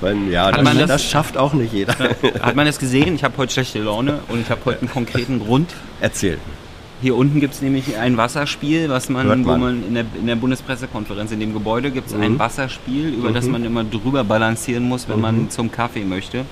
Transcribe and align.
Wenn, 0.00 0.30
ja, 0.30 0.46
Hat 0.46 0.56
das, 0.58 0.62
man 0.64 0.78
das, 0.78 0.88
das- 0.88 1.04
schafft 1.04 1.36
auch 1.36 1.52
nicht 1.52 1.72
jeder. 1.72 1.94
Hat 2.40 2.54
man 2.56 2.66
das 2.66 2.78
gesehen? 2.78 3.14
Ich 3.14 3.24
habe 3.24 3.36
heute 3.38 3.52
schlechte 3.52 3.78
Laune 3.80 4.20
und 4.28 4.40
ich 4.40 4.50
habe 4.50 4.60
heute 4.64 4.80
einen 4.80 4.90
konkreten 4.90 5.38
Grund. 5.40 5.74
Erzähl. 6.00 6.38
Hier 7.02 7.14
unten 7.14 7.40
gibt 7.40 7.52
es 7.54 7.60
nämlich 7.60 7.98
ein 7.98 8.16
Wasserspiel, 8.16 8.88
was 8.88 9.10
man, 9.10 9.26
Hört 9.26 9.44
wo 9.44 9.50
man. 9.50 9.60
man 9.60 9.86
in 9.86 9.94
der, 9.94 10.04
in 10.18 10.26
der 10.26 10.36
Bundespressekonferenz 10.36 11.30
in 11.30 11.40
dem 11.40 11.52
Gebäude 11.52 11.90
gibt 11.90 12.08
es 12.08 12.14
Mhm. 12.14 12.22
ein 12.22 12.38
Wasserspiel, 12.38 13.08
über 13.10 13.32
das 13.32 13.46
man 13.46 13.64
immer 13.64 13.84
drüber 13.84 14.24
balancieren 14.24 14.84
muss, 14.88 15.06
wenn 15.08 15.16
Mhm. 15.16 15.22
man 15.22 15.50
zum 15.50 15.70
Kaffee 15.70 16.04
möchte. 16.04 16.44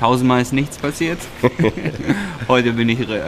Tausendmal 0.00 0.40
ist 0.40 0.52
nichts 0.52 0.78
passiert. 0.78 1.18
Heute 2.48 2.72
bin 2.72 2.88
ich, 2.88 3.00
äh, 3.00 3.24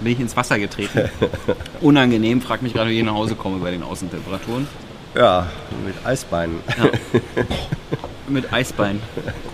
bin 0.00 0.12
ich 0.12 0.20
ins 0.20 0.36
Wasser 0.36 0.58
getreten. 0.58 1.08
Unangenehm, 1.80 2.40
frag 2.42 2.62
mich 2.62 2.74
gerade, 2.74 2.90
wie 2.90 2.98
ich 2.98 3.04
nach 3.04 3.14
Hause 3.14 3.34
komme 3.34 3.56
bei 3.58 3.70
den 3.72 3.82
Außentemperaturen. 3.82 4.68
Ja, 5.16 5.46
mit 5.84 5.94
Eisbeinen. 6.04 6.60
Mit 8.28 8.52
Eisbein. 8.52 9.00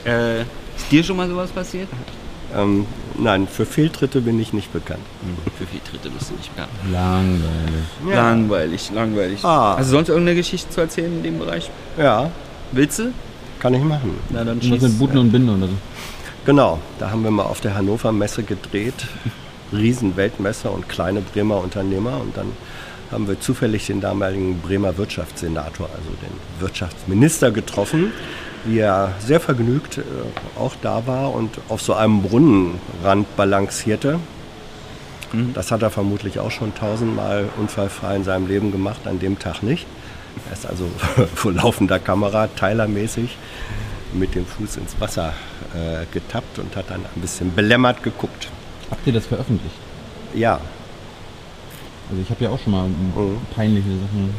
Äh, 0.07 0.41
ist 0.41 0.91
dir 0.91 1.05
schon 1.05 1.19
mal 1.19 1.29
sowas 1.29 1.51
passiert? 1.51 1.88
Ähm, 2.57 2.87
nein, 3.19 3.47
für 3.47 3.66
Fehltritte 3.66 4.23
bin 4.23 4.41
ich 4.41 4.55
nicht 4.55 4.73
bekannt. 4.73 5.02
Für 5.59 5.66
viele 5.66 5.85
Tritte 5.85 6.09
bist 6.11 6.30
du 6.30 6.35
nicht 6.37 6.55
bekannt. 6.55 6.73
Langweilig. 6.91 8.16
Langweilig, 8.16 8.91
langweilig. 8.95 9.45
Ah. 9.45 9.77
Hast 9.77 9.88
du 9.88 9.93
sonst 9.93 10.09
irgendeine 10.09 10.37
Geschichte 10.37 10.71
zu 10.71 10.80
erzählen 10.80 11.12
in 11.12 11.23
dem 11.23 11.38
Bereich? 11.38 11.71
Ja, 11.99 12.30
Willst 12.73 12.99
du? 12.99 13.13
kann 13.60 13.74
ich 13.74 13.83
machen. 13.83 14.18
Na 14.30 14.43
dann 14.43 14.59
Was 14.59 14.80
mit 14.80 14.99
Buten 14.99 15.18
und 15.18 15.30
Binde 15.30 15.52
oder 15.52 15.68
so. 15.68 15.74
Genau, 16.45 16.79
da 16.99 17.10
haben 17.10 17.23
wir 17.23 17.30
mal 17.30 17.45
auf 17.45 17.60
der 17.60 17.74
Hannover 17.74 18.10
Messe 18.10 18.43
gedreht. 18.43 19.07
Riesenweltmesse 19.73 20.68
und 20.68 20.88
kleine 20.88 21.21
Bremer 21.21 21.59
Unternehmer. 21.59 22.21
Und 22.21 22.37
dann 22.37 22.52
haben 23.13 23.29
wir 23.29 23.41
zufällig 23.41 23.87
den 23.87 24.01
damaligen 24.01 24.60
Bremer 24.60 24.96
Wirtschaftssenator, 24.96 25.88
also 25.91 26.10
den 26.23 26.60
Wirtschaftsminister 26.60 27.51
getroffen, 27.51 28.13
wie 28.65 28.79
er 28.79 29.13
sehr 29.21 29.41
vergnügt 29.41 29.99
äh, 29.99 30.02
auch 30.59 30.74
da 30.82 31.07
war 31.07 31.35
und 31.35 31.59
auf 31.68 31.83
so 31.83 31.95
einem 31.95 32.23
Brunnenrand 32.23 33.37
balancierte. 33.37 34.18
Das 35.55 35.71
hat 35.71 35.80
er 35.80 35.88
vermutlich 35.88 36.38
auch 36.40 36.51
schon 36.51 36.74
tausendmal 36.74 37.49
unfallfrei 37.57 38.16
in 38.16 38.24
seinem 38.24 38.46
Leben 38.49 38.71
gemacht, 38.71 39.07
an 39.07 39.18
dem 39.18 39.38
Tag 39.38 39.63
nicht. 39.63 39.87
Er 40.49 40.52
ist 40.52 40.66
also 40.66 40.90
vor 41.35 41.52
laufender 41.52 41.99
Kamera, 41.99 42.49
teilermäßig, 42.49 43.37
mit 44.13 44.35
dem 44.35 44.45
Fuß 44.45 44.77
ins 44.77 44.95
Wasser 45.01 45.33
äh, 45.74 46.05
getappt 46.13 46.59
und 46.59 46.77
hat 46.77 46.90
dann 46.90 47.01
ein 47.01 47.21
bisschen 47.23 47.55
belämmert 47.55 48.02
geguckt. 48.02 48.49
Habt 48.90 49.07
ihr 49.07 49.15
das 49.15 49.24
veröffentlicht? 49.24 49.74
Ja, 50.35 50.60
Also 52.13 52.23
ich 52.23 52.30
habe 52.30 52.45
ja 52.45 52.51
auch 52.51 52.59
schon 52.63 52.73
mal 52.73 52.87
Mhm. 52.88 53.38
peinliche 53.57 53.88
Sachen. 53.88 54.35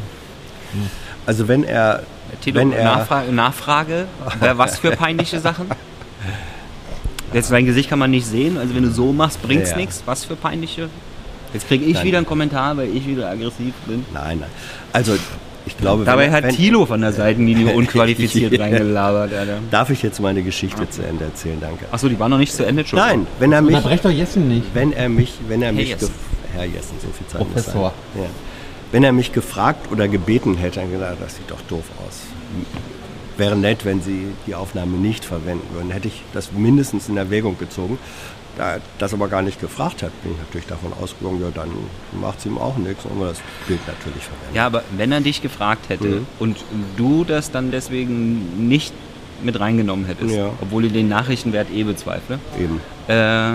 also 1.26 1.48
wenn 1.48 1.64
er, 1.64 2.02
Tilo, 2.40 2.60
wenn 2.60 2.72
er, 2.72 2.84
Nachfrage, 2.84 3.32
Nachfrage, 3.32 4.04
wer 4.38 4.56
was 4.58 4.78
für 4.78 4.92
peinliche 4.92 5.40
Sachen? 5.40 5.66
Jetzt 7.32 7.50
dein 7.50 7.66
Gesicht 7.66 7.90
kann 7.90 7.98
man 7.98 8.12
nicht 8.12 8.26
sehen, 8.26 8.58
also 8.58 8.74
wenn 8.76 8.84
du 8.84 8.90
so 8.92 9.12
machst, 9.12 9.42
bringt's 9.42 9.70
Ja. 9.70 9.76
nichts. 9.76 10.02
Was 10.06 10.24
für 10.24 10.36
peinliche? 10.36 10.88
Jetzt 11.52 11.66
kriege 11.66 11.84
ich 11.84 11.94
Nein. 11.94 12.04
wieder 12.04 12.18
einen 12.18 12.26
Kommentar, 12.26 12.76
weil 12.76 12.88
ich 12.94 13.06
wieder 13.08 13.28
aggressiv 13.28 13.74
bin. 13.86 14.04
nein, 14.14 14.38
nein, 14.40 14.50
also 14.92 15.16
ich 15.66 15.76
glaube, 15.78 16.04
Dabei 16.04 16.26
wenn, 16.26 16.32
hat 16.32 16.44
wenn, 16.44 16.54
Thilo 16.54 16.84
von 16.86 17.00
der 17.00 17.12
Seitenlinie 17.12 17.74
unqualifiziert 17.74 18.52
Ja. 18.52 18.62
reingelabert, 18.62 19.32
Alter. 19.34 19.58
Darf 19.70 19.90
ich 19.90 20.00
jetzt 20.02 20.20
meine 20.20 20.42
Geschichte 20.42 20.88
zu 20.90 21.02
Ende 21.04 21.24
erzählen, 21.24 21.58
danke. 21.60 21.86
Achso, 21.90 22.08
die 22.08 22.18
war 22.20 22.28
noch 22.28 22.38
nicht 22.38 22.52
zu 22.52 22.64
Ende 22.64 22.86
schon. 22.86 22.98
Nein, 23.00 23.26
wenn 23.40 23.50
er 23.50 23.62
mich, 23.62 23.74
Unterbrecht 23.74 24.04
doch 24.04 24.10
Jessen 24.10 24.46
nicht. 24.48 24.66
wenn 24.74 24.92
er 24.92 25.08
mich, 25.08 25.32
wenn 25.48 25.62
er 25.62 25.72
mich, 25.72 25.88
Jessen. 25.88 26.10
Herr 26.54 26.64
Jessen, 26.64 26.96
so 27.02 27.08
viel 27.08 27.26
Zeit 27.26 27.40
muss 27.40 27.52
Professor. 27.64 27.92
sein. 28.14 28.22
Ja. 28.24 28.28
Wenn 28.92 29.02
er 29.04 29.12
mich 29.12 29.32
gefragt 29.32 29.90
oder 29.90 30.06
gebeten 30.08 30.56
hätte, 30.56 30.80
dann 30.80 30.90
gesagt, 30.92 31.16
das 31.20 31.36
sieht 31.36 31.50
doch 31.50 31.60
doof 31.68 31.84
aus. 32.06 32.20
Wäre 33.36 33.56
nett, 33.56 33.84
wenn 33.84 34.00
Sie 34.00 34.28
die 34.46 34.54
Aufnahme 34.54 34.96
nicht 34.96 35.24
verwenden 35.24 35.66
würden. 35.74 35.90
Hätte 35.90 36.06
ich 36.08 36.22
das 36.32 36.52
mindestens 36.52 37.08
in 37.08 37.16
Erwägung 37.16 37.58
gezogen. 37.58 37.98
Da 38.56 38.74
er 38.74 38.80
das 39.00 39.12
aber 39.12 39.26
gar 39.26 39.42
nicht 39.42 39.60
gefragt 39.60 40.04
hat, 40.04 40.12
bin 40.22 40.30
ich 40.30 40.38
natürlich 40.38 40.68
davon 40.68 40.92
ausgegangen, 41.02 41.40
ja, 41.42 41.48
dann 41.52 41.70
macht 42.20 42.38
es 42.38 42.46
ihm 42.46 42.56
auch 42.56 42.76
nichts 42.76 43.04
und 43.04 43.18
wir 43.18 43.26
das 43.26 43.40
Bild 43.66 43.80
natürlich 43.88 44.22
verwenden. 44.22 44.54
Ja, 44.54 44.66
aber 44.66 44.84
wenn 44.96 45.10
er 45.10 45.20
dich 45.20 45.42
gefragt 45.42 45.88
hätte 45.88 46.06
Mhm. 46.06 46.26
und 46.38 46.58
du 46.96 47.24
das 47.24 47.50
dann 47.50 47.72
deswegen 47.72 48.68
nicht 48.68 48.94
mit 49.42 49.58
reingenommen 49.58 50.04
hättest, 50.04 50.36
Ja. 50.36 50.50
obwohl 50.62 50.84
du 50.84 50.90
den 50.90 51.08
Nachrichtenwert 51.08 51.66
eh 51.74 51.82
bezweifle, 51.82 52.38
Eben. 52.56 52.80
äh, 53.08 53.54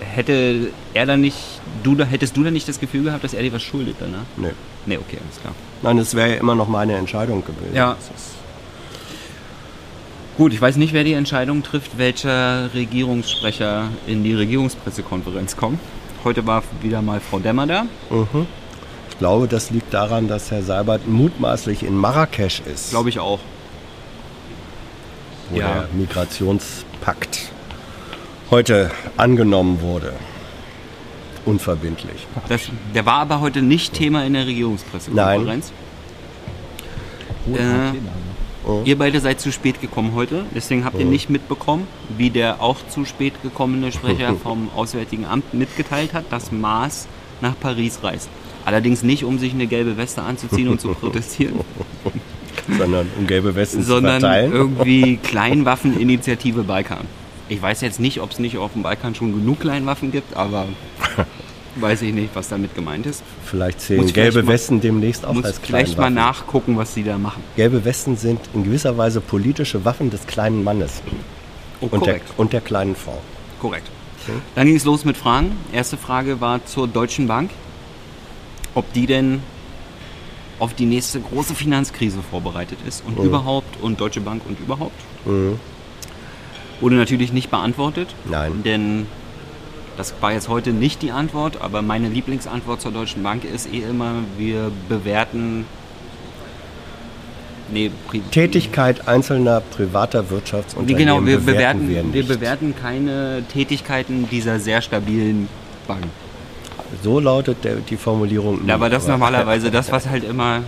hätte 0.00 0.68
er 0.94 1.06
dann 1.06 1.20
nicht, 1.20 1.36
du, 1.82 1.96
hättest 2.04 2.36
du 2.36 2.44
dann 2.44 2.52
nicht 2.52 2.68
das 2.68 2.80
Gefühl 2.80 3.04
gehabt, 3.04 3.24
dass 3.24 3.34
er 3.34 3.42
dir 3.42 3.52
was 3.52 3.62
schuldet 3.62 3.96
danach? 4.00 4.24
Nee. 4.36 4.50
Nee, 4.86 4.98
okay, 4.98 5.18
alles 5.24 5.40
klar. 5.40 5.54
Nein, 5.82 5.98
es 5.98 6.14
wäre 6.14 6.30
ja 6.30 6.34
immer 6.36 6.54
noch 6.54 6.68
meine 6.68 6.94
Entscheidung 6.96 7.42
gewesen. 7.44 7.74
Ja. 7.74 7.96
Das 8.12 8.34
Gut, 10.36 10.52
ich 10.52 10.60
weiß 10.60 10.76
nicht, 10.76 10.92
wer 10.92 11.04
die 11.04 11.12
Entscheidung 11.12 11.62
trifft, 11.62 11.96
welcher 11.96 12.74
Regierungssprecher 12.74 13.88
in 14.08 14.24
die 14.24 14.34
Regierungspressekonferenz 14.34 15.56
kommt. 15.56 15.78
Heute 16.24 16.44
war 16.46 16.64
wieder 16.82 17.02
mal 17.02 17.20
Frau 17.20 17.38
Demmer 17.38 17.66
da. 17.66 17.82
mhm. 18.10 18.46
Ich 19.10 19.18
glaube, 19.18 19.46
das 19.46 19.70
liegt 19.70 19.94
daran, 19.94 20.26
dass 20.26 20.50
Herr 20.50 20.62
Seibert 20.62 21.06
mutmaßlich 21.06 21.84
in 21.84 21.96
Marrakesch 21.96 22.60
ist. 22.66 22.90
Glaube 22.90 23.10
ich 23.10 23.20
auch. 23.20 23.38
wo 25.50 25.56
Ja. 25.60 25.68
der 25.68 25.88
Migrationspakt 25.94 27.43
heute 28.50 28.90
angenommen 29.16 29.80
wurde. 29.80 30.12
Unverbindlich. 31.44 32.26
Das, 32.48 32.62
der 32.94 33.04
war 33.04 33.18
aber 33.20 33.40
heute 33.40 33.60
nicht 33.60 33.92
Thema 33.92 34.24
in 34.24 34.32
der 34.32 34.46
Regierungspressekonferenz. 34.46 35.72
Hohe 37.46 37.58
Äh, 37.58 37.62
Athener. 37.62 38.82
Ihr 38.86 38.96
beide 38.96 39.20
seid 39.20 39.40
zu 39.40 39.52
spät 39.52 39.82
gekommen 39.82 40.12
heute, 40.14 40.46
deswegen 40.54 40.86
habt 40.86 40.98
ihr 40.98 41.04
Oh. 41.06 41.10
nicht 41.10 41.28
mitbekommen, 41.28 41.86
wie 42.16 42.30
der 42.30 42.62
auch 42.62 42.78
zu 42.88 43.04
spät 43.04 43.34
gekommene 43.42 43.92
Sprecher 43.92 44.34
vom 44.42 44.70
Auswärtigen 44.74 45.26
Amt 45.26 45.52
mitgeteilt 45.52 46.14
hat, 46.14 46.24
dass 46.30 46.50
Maas 46.50 47.06
nach 47.42 47.52
Paris 47.60 47.98
reist. 48.02 48.30
Allerdings 48.64 49.02
nicht, 49.02 49.24
um 49.24 49.38
sich 49.38 49.52
eine 49.52 49.66
gelbe 49.66 49.98
Weste 49.98 50.22
anzuziehen 50.22 50.68
und 50.68 50.80
zu 50.80 50.88
protestieren, 50.94 51.60
sondern 52.78 53.06
um 53.18 53.26
gelbe 53.26 53.54
Westen 53.54 53.82
sondern 53.82 54.20
zu 54.22 54.26
verteilen. 54.26 54.52
irgendwie 54.54 55.16
Kleinwaffeninitiative 55.22 56.62
Balkan. 56.62 57.04
Ich 57.48 57.60
weiß 57.60 57.80
jetzt 57.82 58.00
nicht, 58.00 58.20
ob 58.20 58.30
es 58.30 58.38
nicht 58.38 58.56
auf 58.58 58.72
dem 58.72 58.82
Balkan 58.82 59.14
schon 59.14 59.32
genug 59.32 59.60
Kleinwaffen 59.60 60.10
gibt, 60.12 60.34
aber 60.36 60.66
weiß 61.76 62.02
ich 62.02 62.14
nicht, 62.14 62.30
was 62.34 62.48
damit 62.48 62.74
gemeint 62.74 63.04
ist. 63.06 63.22
Vielleicht 63.44 63.80
vielleicht 63.82 64.14
gelbe 64.14 64.42
mal- 64.42 64.52
Westen 64.52 64.80
demnächst 64.80 65.26
auch 65.26 65.34
Muss 65.34 65.44
als 65.44 65.58
vielleicht 65.58 65.98
mal 65.98 66.10
nachgucken, 66.10 66.76
was 66.78 66.94
sie 66.94 67.02
da 67.04 67.18
machen. 67.18 67.42
Gelbe 67.56 67.84
Westen 67.84 68.16
sind 68.16 68.40
in 68.54 68.64
gewisser 68.64 68.96
Weise 68.96 69.20
politische 69.20 69.84
Waffen 69.84 70.10
des 70.10 70.26
kleinen 70.26 70.64
Mannes 70.64 71.02
Oh, 71.80 71.88
und, 71.90 72.06
der, 72.06 72.20
und 72.38 72.52
der 72.52 72.60
kleinen 72.62 72.96
Frau. 72.96 73.20
Korrekt. 73.60 73.88
Dann 74.54 74.66
ging 74.66 74.76
es 74.76 74.84
los 74.84 75.04
mit 75.04 75.18
Fragen. 75.18 75.52
Erste 75.72 75.98
Frage 75.98 76.40
war 76.40 76.64
zur 76.64 76.88
Deutschen 76.88 77.26
Bank, 77.26 77.50
ob 78.74 78.90
die 78.94 79.04
denn 79.06 79.40
auf 80.60 80.72
die 80.72 80.86
nächste 80.86 81.20
große 81.20 81.54
Finanzkrise 81.54 82.20
vorbereitet 82.30 82.78
ist 82.86 83.02
und 83.06 83.18
überhaupt 83.18 83.82
und 83.82 84.00
Deutsche 84.00 84.20
Bank 84.22 84.42
und 84.48 84.58
überhaupt. 84.60 84.98
Mhm. 85.26 85.58
Wurde 86.80 86.96
natürlich 86.96 87.32
nicht 87.32 87.50
beantwortet, 87.50 88.14
Nein. 88.28 88.62
denn 88.64 89.06
das 89.96 90.14
war 90.20 90.32
jetzt 90.32 90.48
heute 90.48 90.70
nicht 90.70 91.02
die 91.02 91.12
Antwort, 91.12 91.60
aber 91.60 91.82
meine 91.82 92.08
Lieblingsantwort 92.08 92.80
zur 92.80 92.92
Deutschen 92.92 93.22
Bank 93.22 93.44
ist 93.44 93.72
eh 93.72 93.82
immer, 93.82 94.14
wir 94.36 94.72
bewerten 94.88 95.66
nee, 97.72 97.90
Tätigkeit 98.30 99.06
einzelner 99.06 99.60
privater 99.60 100.30
Wirtschaftsunternehmen 100.30 100.98
Genau, 100.98 101.24
wir 101.24 101.38
bewerten, 101.38 101.86
bewerten, 101.86 102.12
wir 102.12 102.26
wir 102.26 102.34
bewerten 102.36 102.74
keine 102.80 103.44
Tätigkeiten 103.52 104.28
dieser 104.30 104.58
sehr 104.58 104.82
stabilen 104.82 105.48
Bank. 105.86 106.04
So 107.02 107.20
lautet 107.20 107.64
der, 107.64 107.76
die 107.76 107.96
Formulierung. 107.96 108.66
Ja, 108.66 108.74
aber 108.74 108.88
das 108.88 109.06
normalerweise 109.06 109.70
das, 109.70 109.90
was 109.90 110.08
halt 110.08 110.24
immer, 110.24 110.62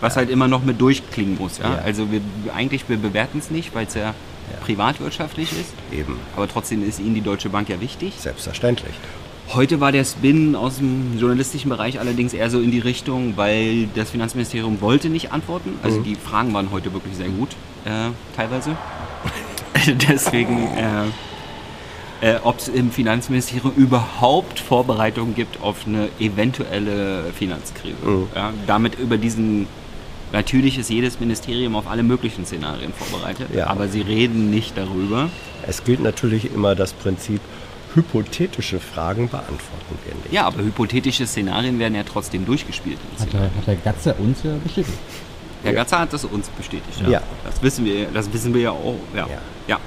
was 0.00 0.16
halt 0.16 0.30
immer 0.30 0.48
noch 0.48 0.64
mit 0.64 0.80
durchklingen 0.80 1.36
muss. 1.38 1.58
Ja? 1.58 1.64
Ja. 1.64 1.78
Also 1.84 2.10
wir 2.10 2.20
eigentlich 2.54 2.88
wir 2.88 2.96
bewerten 2.96 3.38
es 3.38 3.50
nicht, 3.50 3.74
weil 3.74 3.86
es 3.86 3.94
ja, 3.94 4.14
privatwirtschaftlich 4.62 5.52
ist. 5.52 5.72
Eben, 5.92 6.16
Aber 6.36 6.48
trotzdem 6.48 6.86
ist 6.86 6.98
Ihnen 7.00 7.14
die 7.14 7.20
Deutsche 7.20 7.48
Bank 7.48 7.68
ja 7.68 7.80
wichtig. 7.80 8.14
selbstverständlich. 8.18 8.94
Heute 9.52 9.78
war 9.78 9.92
der 9.92 10.04
Spin 10.04 10.56
aus 10.56 10.78
dem 10.78 11.18
journalistischen 11.18 11.68
Bereich 11.68 12.00
allerdings 12.00 12.32
eher 12.32 12.48
so 12.48 12.60
in 12.60 12.70
die 12.70 12.78
Richtung, 12.78 13.36
weil 13.36 13.88
das 13.94 14.10
Finanzministerium 14.10 14.80
wollte 14.80 15.10
nicht 15.10 15.32
antworten. 15.32 15.78
Also 15.82 16.00
die 16.00 16.14
Fragen 16.14 16.54
waren 16.54 16.70
heute 16.70 16.92
wirklich 16.94 17.14
sehr 17.14 17.28
gut, 17.28 17.50
äh, 17.84 18.10
teilweise. 18.34 18.74
Deswegen, 20.08 20.66
äh, 22.22 22.32
äh, 22.32 22.38
ob 22.42 22.58
es 22.58 22.68
im 22.68 22.90
Finanzministerium 22.90 23.74
überhaupt 23.76 24.58
Vorbereitungen 24.60 25.34
gibt 25.34 25.60
auf 25.60 25.86
eine 25.86 26.08
eventuelle 26.18 27.24
Finanzkrise. 27.38 27.96
Ja, 28.34 28.52
damit 28.66 28.98
über 28.98 29.18
diesen 29.18 29.66
Natürlich 30.34 30.78
ist 30.78 30.90
jedes 30.90 31.20
Ministerium 31.20 31.76
auf 31.76 31.86
alle 31.88 32.02
möglichen 32.02 32.44
Szenarien 32.44 32.92
vorbereitet, 32.92 33.48
Ja. 33.54 33.68
aber 33.68 33.86
sie 33.86 34.00
reden 34.02 34.50
nicht 34.50 34.76
darüber. 34.76 35.30
Es 35.66 35.84
gilt 35.84 36.02
natürlich 36.02 36.52
immer 36.52 36.74
das 36.74 36.92
Prinzip, 36.92 37.40
hypothetische 37.94 38.80
Fragen 38.80 39.28
beantworten 39.28 39.96
wir 40.04 40.14
nicht. 40.16 40.32
Ja, 40.32 40.46
aber 40.46 40.64
hypothetische 40.64 41.24
Szenarien 41.28 41.78
werden 41.78 41.94
ja 41.94 42.02
trotzdem 42.02 42.44
durchgespielt. 42.44 42.98
Hat 43.20 43.32
der, 43.32 43.42
hat 43.42 43.66
der 43.68 43.76
Gatze 43.76 44.14
uns 44.14 44.42
ja 44.42 44.56
bestätigt. 44.62 44.98
Herr 45.62 45.72
Ja. 45.72 45.78
Gatzer 45.78 46.00
hat 46.00 46.12
das 46.12 46.24
uns 46.24 46.48
bestätigt. 46.48 47.00
Ja. 47.08 47.22
Das 47.44 47.62
wissen 47.62 47.84
wir, 47.84 48.06
das 48.12 48.32
wissen 48.32 48.52
wir 48.52 48.60
ja 48.62 48.70
auch. 48.72 48.98
Ja. 49.14 49.28
Ja. 49.28 49.38
Ja. 49.68 49.78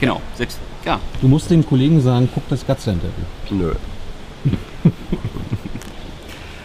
Genau. 0.00 0.20
Selbst, 0.36 0.58
ja. 0.84 0.98
Du 1.20 1.28
musst 1.28 1.48
den 1.48 1.64
Kollegen 1.64 2.00
sagen, 2.00 2.28
guck 2.34 2.42
das 2.48 2.66
Gatzer-Interview. 2.66 3.12
Nö. 3.50 3.72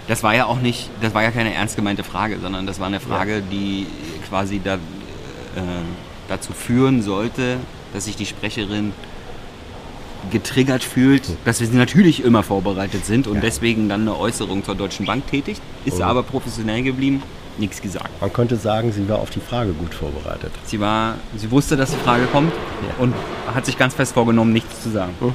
Das 0.07 0.24
war 0.24 0.33
ja 0.36 0.45
auch 0.45 0.59
nicht, 0.62 0.89
das 1.01 1.13
war 1.13 1.24
ja 1.24 1.31
keine 1.31 1.54
ernst 1.54 1.75
gemeinte 1.75 2.04
Frage, 2.04 2.39
sondern 2.39 2.65
das 2.65 2.80
war 2.80 2.88
eine 2.88 3.00
Frage, 3.00 3.42
die 3.42 3.88
quasi 4.30 4.62
da, 4.63 4.75
äh, 4.75 4.77
dazu 6.30 6.54
führen 6.54 7.01
sollte, 7.01 7.57
dass 7.94 8.06
sich 8.06 8.15
die 8.15 8.25
Sprecherin 8.25 8.94
getriggert 10.31 10.83
fühlt, 10.83 11.24
dass 11.45 11.62
wir 11.62 11.68
natürlich 11.69 12.24
immer 12.24 12.44
vorbereitet 12.44 13.06
sind 13.06 13.27
und 13.27 13.36
Ja. 13.36 13.42
deswegen 13.42 13.88
dann 13.88 14.01
eine 14.01 14.18
Äußerung 14.18 14.63
zur 14.63 14.75
Deutschen 14.75 15.06
Bank 15.06 15.27
tätigt, 15.27 15.62
ist 15.86 15.98
Mhm. 15.98 16.04
aber 16.04 16.24
professionell 16.24 16.83
geblieben, 16.83 17.21
nichts 17.57 17.81
gesagt. 17.81 18.10
Man 18.19 18.33
könnte 18.33 18.56
sagen, 18.57 18.92
sie 18.92 19.07
war 19.07 19.19
auf 19.19 19.30
die 19.30 19.39
Frage 19.39 19.71
gut 19.74 19.94
vorbereitet. 19.94 20.51
Sie 20.65 20.80
war, 20.80 21.15
sie 21.38 21.50
wusste, 21.51 21.77
dass 21.77 21.92
die 21.92 21.98
Frage 21.98 22.25
kommt 22.25 22.51
Ja. 22.53 23.03
und 23.03 23.13
hat 23.53 23.65
sich 23.65 23.77
ganz 23.77 23.94
fest 23.94 24.13
vorgenommen, 24.13 24.51
nichts 24.53 24.83
zu 24.83 24.89
sagen. 24.89 25.13
Mhm. 25.19 25.33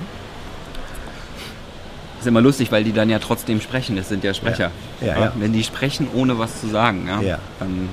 Ist 2.22 2.28
immer 2.28 2.40
lustig, 2.40 2.70
weil 2.70 2.84
die 2.84 2.92
dann 2.92 3.10
ja 3.10 3.18
trotzdem 3.18 3.60
sprechen. 3.60 3.96
Das 3.96 4.08
sind 4.08 4.22
ja 4.22 4.32
Sprecher. 4.32 4.70
Ja. 5.00 5.06
Ja, 5.08 5.20
ja. 5.20 5.32
Wenn 5.40 5.52
die 5.52 5.64
sprechen, 5.64 6.06
ohne 6.14 6.38
was 6.38 6.60
zu 6.60 6.68
sagen, 6.68 7.08
ja, 7.08 7.20
Ja. 7.20 7.38
dann 7.58 7.88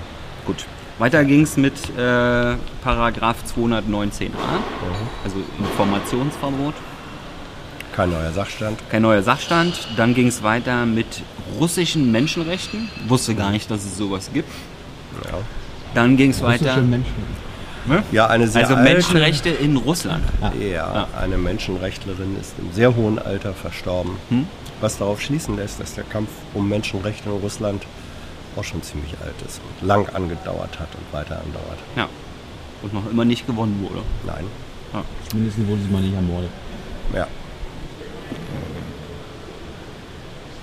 gut. 0.46 0.66
Weiter 1.00 1.26
ging 1.26 1.42
es 1.42 1.58
mit 1.58 1.74
äh, 1.98 2.56
Paragraph 2.84 3.38
219a, 3.58 4.30
also 5.24 5.38
Informationsverbot. 5.58 6.76
Kein 7.96 8.12
neuer 8.12 8.32
Sachstand. 8.32 8.78
Kein 8.92 9.02
neuer 9.02 9.24
Sachstand. 9.24 9.88
Dann 9.98 10.14
ging 10.14 10.28
es 10.28 10.44
weiter 10.44 10.86
mit 10.86 11.08
russischen 11.60 12.12
Menschenrechten. 12.12 12.88
Wusste 13.08 13.34
gar 13.34 13.50
nicht, 13.50 13.72
dass 13.72 13.84
es 13.84 13.98
sowas 13.98 14.30
gibt. 14.32 14.52
Ja, 15.26 15.40
Dann 15.96 16.18
ging 16.18 16.30
es 16.30 16.44
Russische 16.44 16.66
weiter. 16.66 16.84
Menschen. 17.90 18.16
ja 18.16 18.28
eine 18.28 18.48
sehr 18.48 18.62
Also 18.64 18.76
alte, 18.76 18.94
Menschenrechte 18.94 19.50
in 19.50 19.78
Russland. 19.78 20.24
Ja, 20.60 21.08
eine 21.20 21.38
Menschenrechtlerin 21.38 22.38
ist 22.40 22.54
im 22.58 22.72
sehr 22.72 22.96
hohen 22.96 23.20
Alter 23.20 23.54
verstorben. 23.54 24.18
Hm? 24.30 24.48
Was 24.82 24.98
darauf 24.98 25.22
schließen 25.22 25.58
lässt, 25.58 25.80
dass 25.80 25.96
der 25.96 26.06
Kampf 26.06 26.30
um 26.54 26.70
Menschenrechte 26.70 27.30
in 27.30 27.36
Russland 27.36 27.84
auch 28.56 28.64
schon 28.64 28.82
ziemlich 28.82 29.14
alt 29.24 29.36
ist 29.46 29.60
und 29.82 29.88
lang 29.88 30.08
angedauert 30.10 30.80
hat 30.80 30.90
und 30.96 31.14
weiter 31.14 31.42
andauert. 31.42 31.80
Ja. 31.96 32.08
Und 32.82 32.94
noch 32.94 33.10
immer 33.10 33.26
nicht 33.26 33.46
gewonnen 33.46 33.80
wurde. 33.82 34.04
Nein. 34.26 34.46
Zumindest 35.30 35.58
wurde 35.68 35.82
sie 35.82 35.90
mal 35.90 36.02
nicht 36.02 36.16
ermordet. 36.16 36.50
Ja. 37.14 37.28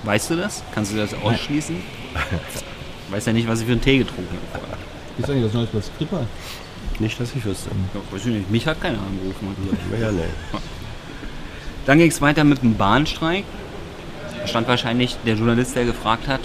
Weißt 0.02 0.30
du 0.30 0.36
das? 0.36 0.62
Kannst 0.74 0.92
du 0.92 0.96
das 0.96 1.14
ausschließen? 1.14 1.76
Weiß 3.10 3.26
ja 3.26 3.32
nicht, 3.32 3.46
was 3.48 3.60
ich 3.60 3.66
für 3.66 3.72
einen 3.72 3.80
Tee 3.80 3.98
getrunken 3.98 4.38
habe. 4.52 4.64
Ist 5.18 5.30
eigentlich 5.30 5.44
was 5.44 5.52
Neues 5.52 5.68
bei 5.70 5.80
Skripal? 5.80 6.26
Nicht, 6.98 7.20
dass 7.20 7.34
ich 7.34 7.44
wüsste. 7.44 7.70
Ja, 7.94 8.00
weiß 8.10 8.26
ich 8.26 8.32
nicht. 8.32 8.50
Mich 8.50 8.66
hat 8.66 8.80
keiner 8.80 8.98
angerufen. 8.98 9.54
Ja, 10.00 10.10
nee. 10.10 10.22
Dann 11.84 11.98
ging 11.98 12.08
es 12.10 12.20
weiter 12.20 12.44
mit 12.44 12.62
dem 12.62 12.76
Bahnstreik. 12.76 13.44
Da 14.40 14.46
stand 14.46 14.68
wahrscheinlich 14.68 15.16
der 15.26 15.34
Journalist, 15.34 15.76
der 15.76 15.84
gefragt 15.84 16.26
hat, 16.28 16.40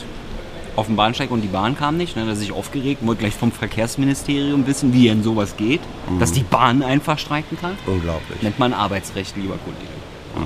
auf 0.75 0.85
dem 0.87 0.95
Bahnsteig 0.95 1.31
und 1.31 1.41
die 1.41 1.47
Bahn 1.47 1.77
kam 1.77 1.97
nicht. 1.97 2.15
Dann 2.15 2.23
hat 2.23 2.29
er 2.29 2.35
sich 2.35 2.51
aufgeregt, 2.51 3.05
wollte 3.05 3.21
gleich 3.21 3.33
vom 3.33 3.51
Verkehrsministerium 3.51 4.67
wissen, 4.67 4.93
wie 4.93 5.07
denn 5.07 5.23
sowas 5.23 5.57
geht. 5.57 5.81
Dass 6.19 6.31
die 6.31 6.43
Bahn 6.43 6.81
einfach 6.83 7.17
streiken 7.17 7.57
kann. 7.59 7.77
Unglaublich. 7.85 8.41
Nennt 8.41 8.59
man 8.59 8.73
Arbeitsrecht, 8.73 9.35
lieber 9.35 9.57
Kollege. 9.57 9.91
Ja. 10.35 10.43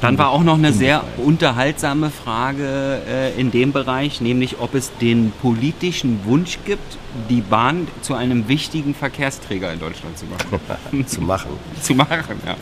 Dann 0.00 0.18
war 0.18 0.30
auch 0.30 0.42
noch 0.42 0.58
eine 0.58 0.72
sehr 0.72 1.02
unterhaltsame 1.16 2.10
Frage 2.10 3.00
äh, 3.08 3.40
in 3.40 3.50
dem 3.50 3.72
Bereich, 3.72 4.20
nämlich 4.20 4.60
ob 4.60 4.74
es 4.74 4.92
den 5.00 5.32
politischen 5.40 6.20
Wunsch 6.24 6.58
gibt, 6.64 6.98
die 7.30 7.40
Bahn 7.40 7.88
zu 8.02 8.14
einem 8.14 8.46
wichtigen 8.48 8.94
Verkehrsträger 8.94 9.72
in 9.72 9.80
Deutschland 9.80 10.18
zu 10.18 10.26
machen. 10.26 11.06
Zu 11.06 11.20
machen. 11.22 11.50
zu 11.80 11.94
machen, 11.94 12.40
ja. 12.44 12.56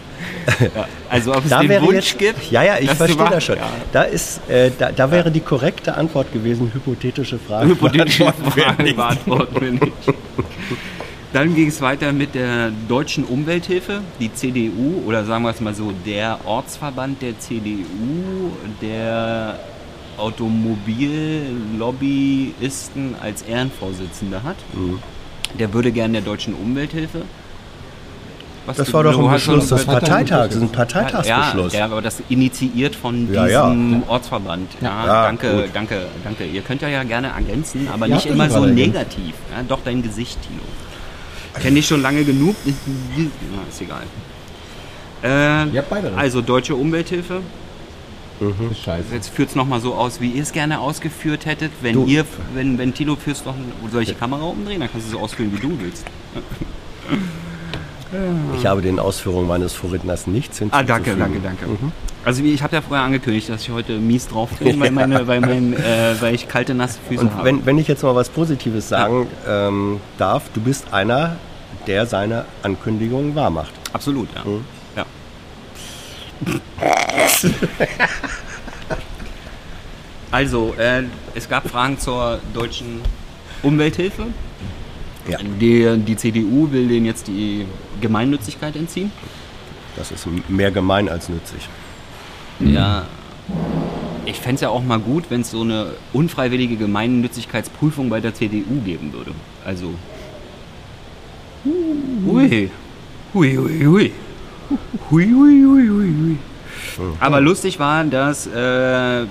ja. 0.75 0.88
Also 1.10 1.32
ob 1.34 1.44
es 1.44 1.50
Da 1.50 1.60
den 1.60 1.82
Wunsch 1.82 1.94
jetzt, 2.12 2.19
gibt. 2.19 2.50
ja, 2.52 2.62
ja, 2.62 2.78
ich 2.78 2.90
verstehe 2.90 3.28
das 3.28 3.44
schon. 3.44 3.56
Ja. 3.56 3.69
Da 3.92 4.02
ist, 4.02 4.48
äh, 4.48 4.70
da, 4.78 4.92
da 4.92 5.10
wäre 5.10 5.30
die 5.30 5.40
korrekte 5.40 5.96
Antwort 5.96 6.32
gewesen, 6.32 6.70
hypothetische 6.72 7.38
Frage. 7.38 7.70
Hypothetische 7.70 8.32
Fragen 8.56 8.96
beantworten 8.96 9.60
wir 9.60 9.70
nicht. 9.72 9.92
Dann 11.34 11.54
ging 11.56 11.66
es 11.66 11.81
weiter 11.81 12.12
mit 12.12 12.36
der 12.36 12.70
Deutschen 12.88 13.25
Umwelthilfe, 13.25 14.02
die 14.20 14.32
CDU, 14.32 15.02
oder 15.04 15.25
sagen 15.25 15.42
wir 15.42 15.50
es 15.50 15.60
mal 15.60 15.75
so, 15.75 15.92
der 16.06 16.38
Ortsverband 16.44 17.20
der 17.22 17.36
CDU, 17.40 18.52
der 18.81 19.58
Automobillobbyisten 20.16 23.16
als 23.20 23.42
Ehrenvorsitzender 23.42 24.44
hat. 24.44 24.54
Mhm. 24.75 25.00
Der 25.58 25.75
würde 25.75 25.90
gerne 25.90 26.12
der 26.12 26.22
Deutschen 26.22 26.54
Umwelthilfe. 26.54 27.22
Was 28.66 28.76
Das 28.76 28.94
war 28.94 29.02
doch 29.02 29.19
ein 29.19 29.28
Beschluss 29.32 29.70
des. 29.70 29.84
Parteitags. 29.84 30.54
Ein 30.56 30.69
Parteitagsbeschluss. 30.70 31.72
Ja, 31.72 31.80
ja, 31.80 31.84
aber 31.87 32.00
das 32.00 32.22
initiiert 32.28 32.94
von 32.94 33.28
Ja, 33.32 33.44
diesem 33.46 34.02
ja. 34.02 34.08
Ortsverband. 34.08 34.70
Ja, 34.80 35.04
Ja, 35.04 35.22
danke, 35.25 35.50
gut. 35.50 35.64
danke, 35.75 36.06
danke. 36.22 36.44
Ihr 36.44 36.62
könnt 36.62 36.80
ja, 36.80 36.87
ja 36.88 37.02
gerne 37.02 37.32
ergänzen, 37.37 37.88
aber 37.92 38.06
nicht 38.06 38.26
immer 38.26 38.48
so 38.48 38.64
negativ. 38.64 39.34
Ja, 39.52 39.64
doch 39.66 39.80
dein 39.84 40.00
Gesicht, 40.00 40.38
Tino. 40.42 40.62
Kenne 41.60 41.78
ich 41.78 41.86
schon 41.86 42.02
lange 42.02 42.24
genug. 42.24 42.56
Ja, 42.66 42.72
ist 43.68 43.80
egal. 43.80 44.02
Äh, 45.22 45.70
Ihr 45.72 45.78
habt 45.78 45.90
beide 45.90 46.08
recht. 46.08 46.18
also 46.18 46.42
Deutsche 46.42 46.74
Umwelthilfe. 46.74 47.40
Das 48.40 48.70
ist 48.72 48.82
scheiße. 48.82 49.14
Jetzt 49.14 49.28
führt 49.28 49.50
es 49.50 49.54
nochmal 49.54 49.80
so 49.80 49.94
aus, 49.94 50.20
wie 50.20 50.30
ihr 50.30 50.42
es 50.42 50.52
gerne 50.52 50.80
ausgeführt 50.80 51.46
hättet. 51.46 51.70
Wenn 51.80 51.94
Du- 51.94 52.06
ihr, 52.06 52.26
wenn, 52.54 52.76
wenn 52.78 52.92
Tino 52.92 53.14
führst 53.16 53.46
noch, 53.46 53.54
soll 53.92 54.02
ich 54.02 54.08
die 54.08 54.14
Kamera 54.14 54.42
umdrehen? 54.42 54.80
Dann 54.80 54.90
kannst 54.90 55.06
du 55.06 55.10
es 55.10 55.12
so 55.12 55.20
ausführen, 55.20 55.52
wie 55.56 55.60
du 55.60 55.78
willst. 55.80 56.04
Ich 58.56 58.66
habe 58.66 58.82
den 58.82 58.99
Ausführungen 58.99 59.46
meines 59.49 59.72
Vorredners 59.75 60.26
nichts 60.26 60.56
Ah, 60.56 60.61
hinzuzufügen. 60.78 61.19
danke, 61.19 61.40
danke, 61.40 61.66
danke. 61.66 61.93
Also 62.25 62.43
wie- 62.43 62.52
ich 62.52 62.62
habe 62.62 62.76
ja 62.76 62.82
vorher 62.82 63.05
angekündigt, 63.05 63.49
dass 63.49 63.62
ich 63.62 63.70
heute 63.70 63.99
mies 63.99 64.28
drauf 64.28 64.50
bin, 64.58 64.78
weil, 64.81 64.90
meine, 64.90 65.26
weil, 65.26 65.40
mein, 65.40 65.75
äh, 65.75 66.14
weil 66.20 66.34
ich 66.34 66.49
kalte, 66.49 66.75
nasse 66.75 66.99
Füße 67.08 67.20
Und 67.22 67.34
habe. 67.34 67.44
wenn, 67.44 67.66
wenn 67.66 67.76
ich 67.78 67.87
jetzt 67.88 68.02
mal 68.02 68.14
was 68.14 68.28
Positives 68.30 68.88
sagen 68.88 69.26
ähm, 69.47 70.00
darf, 70.18 70.44
du 70.54 70.61
bist 70.61 70.92
einer, 70.92 71.37
der 71.87 72.06
seine 72.06 72.44
Ankündigungen 72.62 73.35
wahrmacht. 73.35 73.73
Absolut, 73.92 74.28
ja. 74.35 74.42
Mhm. 74.50 74.64
ja. 74.97 75.04
also, 80.30 80.75
äh, 80.78 81.02
es 81.35 81.49
gab 81.49 81.68
Fragen 81.68 81.99
zur 81.99 82.40
deutschen 82.54 83.00
Umwelthilfe. 83.62 84.26
Ja. 85.28 85.38
Die, 85.61 85.97
die 85.99 86.16
CDU 86.16 86.71
will 86.71 86.88
denen 86.88 87.07
jetzt 87.07 87.28
die 87.28 87.64
Gemeinnützigkeit 88.00 88.76
entziehen. 88.76 89.11
Das 89.97 90.11
ist 90.11 90.26
mehr 90.49 90.71
gemein 90.71 91.09
als 91.09 91.28
nützlich. 91.28 91.69
Ja. 92.61 93.07
Ich 94.26 94.40
fände 94.40 94.57
es 94.57 94.61
ja 94.62 94.69
auch 94.71 94.83
mal 94.83 94.99
gut, 94.99 95.25
wenn 95.28 95.43
es 95.43 95.50
so 95.50 95.62
eine 95.62 95.93
unfreiwillige 96.12 96.76
Gemeinnützigkeitsprüfung 96.76 98.09
bei 98.09 98.21
der 98.21 98.35
CDU 98.35 98.81
geben 98.85 99.12
würde. 99.12 99.33
Also. 99.64 99.95
Hui. 101.64 102.71
Hui, 103.33 103.57
hui, 103.57 103.85
hui. 103.85 104.12
Hui, 105.11 105.26
hui, 105.26 105.62
hui, 105.64 105.88
hui, 105.88 106.14
hui. 106.21 106.37
Aber 107.21 107.40
lustig 107.40 107.78
war, 107.78 108.04
dass 108.04 108.47
äh, 108.47 109.26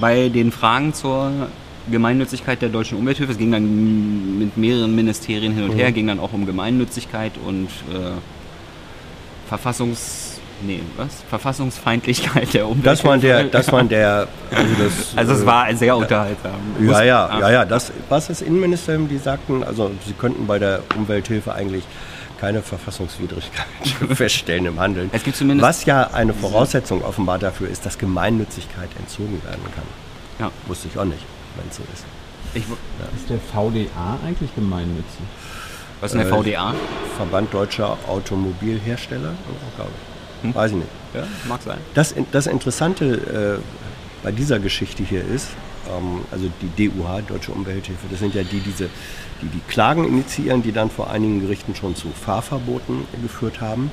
bei 0.00 0.28
den 0.28 0.52
Fragen 0.52 0.94
zur 0.94 1.48
Gemeinnützigkeit 1.90 2.62
der 2.62 2.68
deutschen 2.68 2.98
Umwelthilfe, 2.98 3.32
es 3.32 3.38
ging 3.38 3.52
dann 3.52 4.38
mit 4.38 4.56
mehreren 4.56 4.94
Ministerien 4.94 5.52
hin 5.54 5.64
und 5.64 5.72
her, 5.76 5.92
ging 5.92 6.06
dann 6.06 6.20
auch 6.20 6.32
um 6.32 6.46
Gemeinnützigkeit 6.46 7.32
und 7.44 7.66
äh, 7.92 8.12
Verfassungs... 9.48 10.28
Nee, 10.64 10.80
was? 10.96 11.08
Verfassungsfeindlichkeit 11.28 12.54
der 12.54 12.68
Umwelthilfe. 12.68 12.88
Das 12.88 13.04
war 13.04 13.18
der, 13.18 13.44
das 13.44 13.72
war 13.72 13.82
der, 13.82 14.28
also 14.50 14.74
das, 14.78 14.92
Also 15.16 15.32
es 15.32 15.42
äh, 15.42 15.46
war 15.46 15.74
sehr 15.74 15.96
unterhaltsam. 15.96 16.52
Ja, 16.80 17.02
ja, 17.02 17.38
ja, 17.40 17.50
ja. 17.50 17.64
Das, 17.64 17.90
was 18.08 18.28
das 18.28 18.42
Innenministerium, 18.42 19.08
die 19.08 19.18
sagten, 19.18 19.64
also 19.64 19.90
sie 20.06 20.12
könnten 20.12 20.46
bei 20.46 20.60
der 20.60 20.82
Umwelthilfe 20.96 21.52
eigentlich 21.52 21.82
keine 22.40 22.62
Verfassungswidrigkeit 22.62 23.66
feststellen 24.16 24.66
im 24.66 24.78
Handeln. 24.78 25.10
Es 25.12 25.24
gibt 25.24 25.36
zumindest- 25.36 25.66
was 25.66 25.84
ja 25.84 26.10
eine 26.12 26.32
Voraussetzung 26.32 27.02
offenbar 27.04 27.40
dafür 27.40 27.68
ist, 27.68 27.84
dass 27.84 27.98
Gemeinnützigkeit 27.98 28.88
entzogen 29.00 29.40
werden 29.44 29.62
kann. 29.74 29.84
Ja. 30.38 30.50
Wusste 30.66 30.88
ich 30.88 30.98
auch 30.98 31.04
nicht, 31.04 31.24
wenn 31.56 31.68
es 31.70 31.76
so 31.76 31.82
ist. 31.92 32.04
Ich, 32.54 32.64
wo- 32.68 32.76
Ist 33.16 33.30
der 33.30 33.38
VDA 33.38 34.18
eigentlich 34.26 34.54
gemeinnützig? 34.54 35.20
was 36.00 36.12
ist 36.12 36.18
denn 36.20 36.28
der 36.28 36.38
Äh, 36.38 36.42
VDA? 36.42 36.74
Verband 37.16 37.52
Deutscher 37.54 37.96
Automobilhersteller, 38.08 39.34
glaube 39.76 39.90
ich. 39.94 40.44
Hm? 40.48 40.54
Weiß 40.54 40.70
ich 40.72 40.76
nicht. 40.78 40.88
Ja, 41.14 41.24
mag 41.48 41.62
sein. 41.62 41.78
Das, 41.94 42.14
das 42.32 42.46
Interessante 42.46 43.60
äh, 43.60 44.24
bei 44.24 44.32
dieser 44.32 44.58
Geschichte 44.58 45.02
hier 45.04 45.24
ist, 45.24 45.48
ähm, 45.88 46.20
also 46.30 46.50
die 46.60 46.88
DUH, 46.88 47.22
Deutsche 47.28 47.52
Umwelthilfe, 47.52 48.06
das 48.10 48.18
sind 48.18 48.34
ja 48.34 48.42
die, 48.42 48.60
diese, 48.60 48.88
die 49.40 49.46
die 49.46 49.60
Klagen 49.68 50.04
initiieren, 50.06 50.62
die 50.62 50.72
dann 50.72 50.90
vor 50.90 51.10
einigen 51.10 51.40
Gerichten 51.40 51.74
schon 51.74 51.94
zu 51.94 52.08
Fahrverboten 52.10 53.04
geführt 53.22 53.60
haben. 53.60 53.90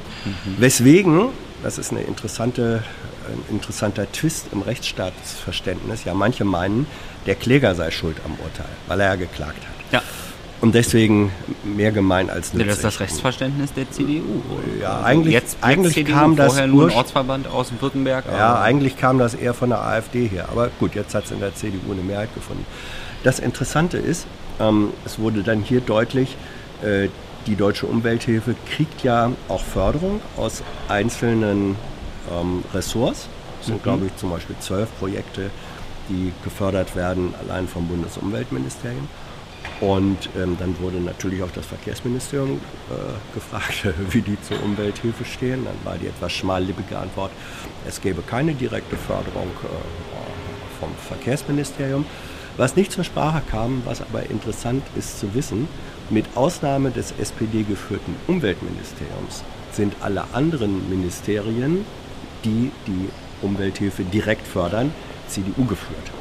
Weswegen, 0.58 1.28
das 1.64 1.78
ist 1.78 1.92
eine 1.92 2.02
interessante 2.02 2.84
ein 3.28 3.54
interessanter 3.56 4.12
Twist 4.12 4.48
im 4.52 4.64
Rechtsstaatsverständnis. 4.64 6.04
Ja, 6.04 6.16
manche 6.16 6.46
meinen, 6.46 6.88
der 7.26 7.36
Kläger 7.36 7.76
sei 7.76 7.92
schuld 7.92 8.18
am 8.26 8.32
Urteil, 8.44 8.70
weil 8.88 9.00
er 9.02 9.08
ja 9.10 9.16
geklagt 9.16 9.58
hat. 9.62 9.92
Ja. 9.92 10.02
Und 10.62 10.76
deswegen 10.76 11.32
mehr 11.64 11.92
gemein 11.94 12.30
als 12.30 12.54
nützlich. 12.54 12.68
Das 12.68 12.76
ist 12.78 12.84
das 12.84 13.00
Rechtsverständnis 13.00 13.72
der 13.74 13.90
CDU. 13.92 14.42
oder? 14.50 14.82
Ja, 14.82 15.02
eigentlich- 15.02 15.34
jetzt, 15.34 15.54
jetzt 15.54 15.64
eigentlich 15.64 15.94
CDU, 15.94 16.14
kam 16.14 16.36
das 16.36 16.48
vorher 16.48 16.68
nur 16.68 16.90
ein 16.90 16.96
Ortsverband 16.96 17.48
aus 17.48 17.72
Württemberg. 17.80 18.26
Ja, 18.30 18.62
eigentlich 18.62 18.98
kam 18.98 19.20
das 19.20 19.36
eher 19.36 19.54
von 19.54 19.70
der 19.70 19.82
AfD 19.82 20.28
her. 20.28 20.48
Aber 20.52 20.70
gut, 20.80 20.96
jetzt 20.96 21.16
hat 21.16 21.26
es 21.26 21.32
in 21.32 21.40
der 21.40 21.56
CDU 21.56 21.94
eine 21.94 22.02
Mehrheit 22.02 22.34
gefunden. 22.36 22.66
Das 23.24 23.40
Interessante 23.40 23.98
ist, 23.98 24.28
ähm, 24.60 24.90
es 25.06 25.18
wurde 25.18 25.44
dann 25.44 25.62
hier 25.62 25.80
deutlich, 25.80 26.36
äh, 26.84 27.08
die 27.48 27.56
Deutsche 27.56 27.86
Umwelthilfe 27.86 28.54
kriegt 28.76 29.02
ja 29.04 29.32
auch 29.48 29.64
Förderung 29.64 30.20
aus 30.36 30.62
einzelnen 30.90 31.78
ähm, 32.32 32.64
Ressorts. 32.74 33.28
Es 33.62 33.68
sind, 33.68 33.82
glaube 33.82 34.08
ich, 34.08 34.16
zum 34.18 34.30
Beispiel 34.30 34.56
zwölf 34.60 34.90
Projekte, 35.00 35.50
die 36.10 36.32
gefördert 36.44 36.96
werden, 36.96 37.34
allein 37.42 37.68
vom 37.68 37.88
Bundesumweltministerium. 37.88 39.08
Und 39.82 40.30
ähm, 40.38 40.58
dann 40.60 40.78
wurde 40.80 40.98
natürlich 40.98 41.42
auch 41.42 41.52
das 41.52 41.66
Verkehrsministerium 41.66 42.60
äh, 42.90 43.34
gefragt, 43.34 43.88
wie 44.10 44.22
die 44.22 44.42
zur 44.42 44.62
Umwelthilfe 44.64 45.24
stehen. 45.24 45.66
Dann 45.66 45.76
war 45.86 45.98
die 45.98 46.08
etwas 46.08 46.34
schmallippige 46.34 46.98
Antwort, 46.98 47.32
es 47.88 48.02
gäbe 48.02 48.22
keine 48.22 48.54
direkte 48.54 48.98
Förderung 48.98 49.48
äh, 49.48 50.80
vom 50.80 50.90
Verkehrsministerium. 51.08 52.06
Was 52.58 52.76
nicht 52.76 52.92
zur 52.92 53.06
Sprache 53.06 53.42
kam, 53.50 53.84
was 53.86 54.02
aber 54.02 54.30
interessant 54.30 54.84
ist 54.98 55.20
zu 55.20 55.34
wissen, 55.34 55.70
mit 56.10 56.26
Ausnahme 56.36 56.92
des 56.92 57.14
SPD-geführten 57.18 58.16
Umweltministeriums 58.28 59.44
sind 59.72 59.94
alle 60.02 60.26
anderen 60.34 60.90
Ministerien, 60.90 61.86
die 62.44 62.72
die 62.86 63.10
Umwelthilfe 63.42 64.04
direkt 64.04 64.46
fördern, 64.46 64.92
CDU 65.30 65.66
geführt. 65.66 66.12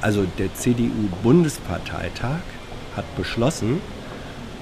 Also 0.00 0.26
der 0.38 0.54
CDU-Bundesparteitag 0.54 2.40
hat 2.96 3.16
beschlossen, 3.16 3.80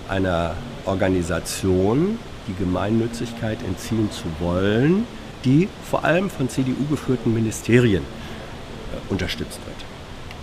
einer 0.09 0.55
Organisation 0.85 2.19
die 2.49 2.55
Gemeinnützigkeit 2.55 3.63
entziehen 3.63 4.11
zu 4.11 4.25
wollen, 4.41 5.07
die 5.45 5.69
vor 5.89 6.05
allem 6.05 6.31
von 6.31 6.49
CDU 6.49 6.85
geführten 6.91 7.35
Ministerien 7.35 8.03
äh, 8.03 9.13
unterstützt 9.13 9.61
wird. 9.67 9.77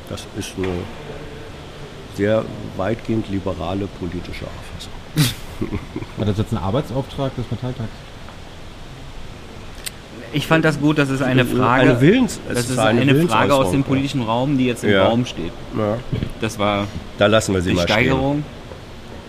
Das 0.10 0.26
ist 0.38 0.54
eine 0.58 0.68
sehr 2.16 2.44
weitgehend 2.78 3.30
liberale 3.30 3.88
politische 3.88 4.46
Auffassung. 4.46 5.80
War 6.18 6.26
das 6.26 6.38
jetzt 6.38 6.52
ein 6.52 6.58
Arbeitsauftrag 6.58 7.36
des 7.36 7.46
Parteitags? 7.46 7.90
Ich 10.32 10.46
fand 10.48 10.64
das 10.64 10.80
gut, 10.80 10.98
das 10.98 11.10
ist 11.10 11.22
eine 11.22 11.44
Frage. 11.46 11.82
Eine 11.92 12.02
Willens- 12.02 12.40
es 12.50 12.56
das 12.56 12.70
ist 12.70 12.78
eine 12.80 13.02
eine, 13.02 13.28
Frage 13.28 13.54
aus 13.56 13.72
dem 13.72 13.82
ja. 13.82 13.88
politischen 13.88 14.22
Raum, 14.22 14.58
die 14.58 14.66
jetzt 14.68 14.84
im 14.84 14.92
Ja. 14.92 15.08
Raum 15.08 15.26
steht. 15.26 15.52
Ja, 15.78 15.98
Das 16.42 16.60
war 16.60 16.88
da 17.18 17.26
lassen 17.28 17.54
wir 17.54 17.62
sie 17.62 17.72
die 17.72 17.76
mal 17.76 17.84
Steigerung. 17.84 18.44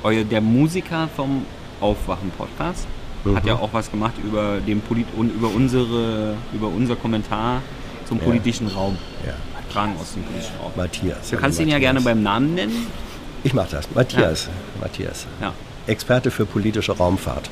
Euer, 0.03 0.25
der 0.25 0.41
Musiker 0.41 1.09
vom 1.17 1.45
Aufwachen-Podcast 1.81 2.87
hat 3.35 3.43
Mhm. 3.45 3.49
ja 3.49 3.55
auch 3.55 3.69
was 3.73 3.91
gemacht 3.91 4.15
über, 4.25 4.59
den 4.67 4.81
Polit 4.81 5.07
und 5.17 5.31
über, 5.35 5.49
unsere, 5.49 6.35
über 6.55 6.69
unser 6.69 6.97
Kommentar 6.97 7.61
zum 8.07 8.19
Ja. 8.19 8.25
politischen 8.25 8.67
Raum. 8.69 8.97
stehen. 9.23 9.35
Fragen 9.71 9.93
aus 10.01 10.15
dem 10.15 10.23
politischen 10.25 10.57
Raum. 10.61 10.73
Ja, 10.77 10.83
Matthias. 10.83 11.31
Du 11.31 11.37
kannst 11.37 11.61
ihn 11.61 11.69
ja 11.69 11.79
gerne 11.79 12.01
beim 12.01 12.23
Namen 12.25 12.55
nennen. 12.55 12.87
Ich 13.45 13.55
mache 13.55 13.69
das. 13.71 13.89
Matthias. 13.95 14.49
Matthias. 14.81 15.27
Ja. 15.41 15.53
Experte 15.87 16.31
für 16.33 16.45
politische 16.45 16.93
Raumfahrt. 16.93 17.49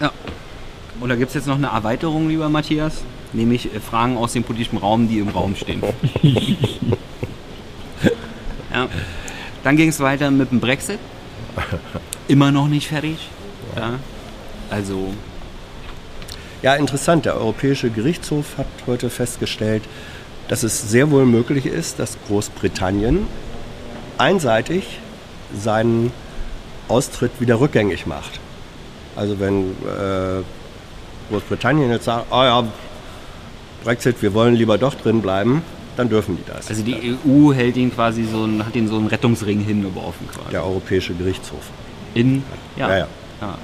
ja. 0.00 0.10
Und 1.02 1.08
da 1.08 1.16
gibt 1.16 1.30
es 1.30 1.34
jetzt 1.34 1.48
noch 1.48 1.56
eine 1.56 1.66
Erweiterung, 1.66 2.28
lieber 2.28 2.48
Matthias, 2.48 3.02
nämlich 3.32 3.74
äh, 3.74 3.80
Fragen 3.80 4.16
aus 4.16 4.34
dem 4.34 4.44
politischen 4.44 4.76
Raum, 4.76 5.08
die 5.08 5.18
im 5.18 5.30
Raum 5.30 5.56
stehen. 5.56 5.82
ja. 8.72 8.86
Dann 9.64 9.76
ging 9.76 9.88
es 9.88 9.98
weiter 9.98 10.30
mit 10.30 10.52
dem 10.52 10.60
Brexit. 10.60 11.00
Immer 12.28 12.52
noch 12.52 12.68
nicht 12.68 12.86
fertig. 12.86 13.30
Ja. 13.74 13.94
Also, 14.70 15.12
Ja, 16.62 16.76
interessant. 16.76 17.24
Der 17.24 17.34
Europäische 17.34 17.90
Gerichtshof 17.90 18.56
hat 18.56 18.68
heute 18.86 19.10
festgestellt, 19.10 19.82
dass 20.46 20.62
es 20.62 20.88
sehr 20.88 21.10
wohl 21.10 21.26
möglich 21.26 21.66
ist, 21.66 21.98
dass 21.98 22.16
Großbritannien 22.28 23.26
einseitig 24.18 25.00
seinen 25.52 26.12
Austritt 26.86 27.32
wieder 27.40 27.58
rückgängig 27.58 28.06
macht. 28.06 28.38
Also 29.16 29.40
wenn 29.40 29.72
äh, 29.84 30.42
Großbritannien 31.32 31.90
jetzt 31.90 32.04
sagt, 32.04 32.26
oh 32.30 32.42
ja, 32.42 32.64
Brexit, 33.84 34.22
wir 34.22 34.34
wollen 34.34 34.54
lieber 34.54 34.78
doch 34.78 34.94
drin 34.94 35.22
bleiben, 35.22 35.62
dann 35.96 36.08
dürfen 36.08 36.36
die 36.36 36.44
das. 36.50 36.68
also 36.68 36.82
die 36.82 37.16
EU 37.26 37.52
hält 37.52 37.76
ihn 37.76 37.92
quasi 37.94 38.24
so 38.24 38.44
einen, 38.44 38.64
hat 38.64 38.74
ihn 38.76 38.88
so 38.88 38.96
einen 38.96 39.08
Rettungsring 39.08 39.60
hingeworfen 39.60 40.28
quasi. 40.32 40.50
der 40.50 40.64
Europäische 40.64 41.14
Gerichtshof 41.14 41.64
In, 42.14 42.42
ja. 42.76 42.88
Ja, 42.88 42.96
ja. 42.98 43.06
ja. 43.40 43.58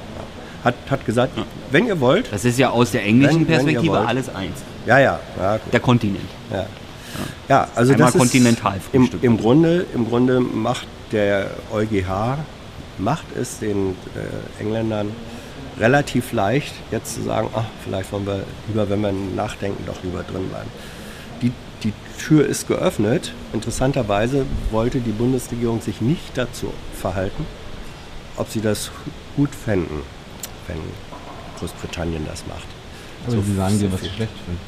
hat, 0.65 0.75
hat 0.91 1.07
gesagt, 1.07 1.39
wenn 1.71 1.87
ihr 1.87 2.01
wollt, 2.01 2.33
Das 2.33 2.45
ist 2.45 2.59
ja 2.59 2.71
aus 2.71 2.91
der 2.91 3.05
englischen 3.05 3.41
Wenn- 3.41 3.49
wenn 3.49 3.55
Perspektive 3.65 3.95
wollt. 3.95 4.09
alles 4.09 4.35
eins. 4.35 4.63
ja, 4.87 4.99
ja. 4.99 5.21
Der 5.73 5.81
Kontinent. 5.81 6.29
Ja, 6.53 6.67
ja 7.49 7.69
also 7.75 7.93
Einmal 7.93 8.13
das 8.13 8.23
ist 8.25 8.35
im, 8.93 9.09
im, 9.23 9.39
Grunde, 9.39 9.87
Im 9.95 10.09
Grunde 10.09 10.41
macht 10.41 10.87
der 11.13 11.51
EuGH 11.73 12.39
macht 12.99 13.25
es 13.41 13.61
den 13.61 13.95
äh, 14.17 14.61
Engländern 14.63 15.13
relativ 15.79 16.33
leicht, 16.33 16.75
jetzt 16.91 17.15
zu 17.15 17.23
sagen, 17.23 17.49
ach, 17.55 17.65
vielleicht 17.85 18.11
wollen 18.13 18.27
wir 18.27 18.45
lieber, 18.69 18.89
wenn 18.91 19.01
wir 19.01 19.13
nachdenken, 19.13 19.85
doch 19.87 20.03
lieber 20.03 20.23
drin 20.23 20.49
bleiben. 20.49 20.71
Die, 21.43 21.53
die 21.85 21.93
Tür 22.19 22.47
ist 22.47 22.67
geöffnet. 22.67 23.33
Interessanterweise 23.53 24.45
wollte 24.71 25.01
die 25.01 25.13
Bundesregierung 25.13 25.81
sich 25.81 26.01
nicht 26.01 26.37
dazu 26.37 26.73
verhalten, 27.01 27.47
ob 28.37 28.49
sie 28.51 28.61
das 28.61 28.91
gut 29.37 29.51
fänden, 29.55 30.01
wenn 30.67 30.79
Großbritannien 31.59 32.27
das 32.27 32.45
macht. 32.47 32.67
Aber 33.27 33.37
So- 33.37 33.43
Sie 33.43 33.55
sagen 33.55 33.79
dir, 33.79 33.93
was. 33.93 34.01
Sie 34.01 34.09
schlecht 34.09 34.33
finden. 34.45 34.61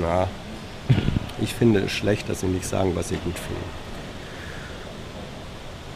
Na, 0.00 0.28
ich 1.42 1.52
finde 1.54 1.80
es 1.80 1.92
schlecht, 1.92 2.28
dass 2.28 2.40
sie 2.40 2.46
nicht 2.46 2.66
sagen, 2.66 2.92
was 2.94 3.08
sie 3.08 3.16
gut 3.16 3.38
finden. 3.38 3.64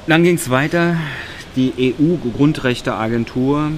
Dann 0.07 0.23
ging 0.25 0.35
es 0.37 0.51
weiter. 0.51 0.97
Die 1.57 1.95
EU-Grundrechteagentur 2.01 3.71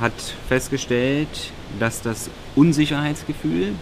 hat 0.00 0.12
festgestellt, 0.48 1.52
dass 1.80 2.00
das 2.02 2.30
Unsicherheitsgefühl 2.54 3.72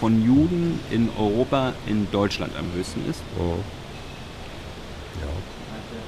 von 0.00 0.24
Juden 0.24 0.80
in 0.90 1.08
Europa 1.18 1.72
in 1.86 2.08
Deutschland 2.10 2.52
am 2.58 2.66
höchsten 2.76 3.08
ist. 3.08 3.22
Oh. 3.38 3.58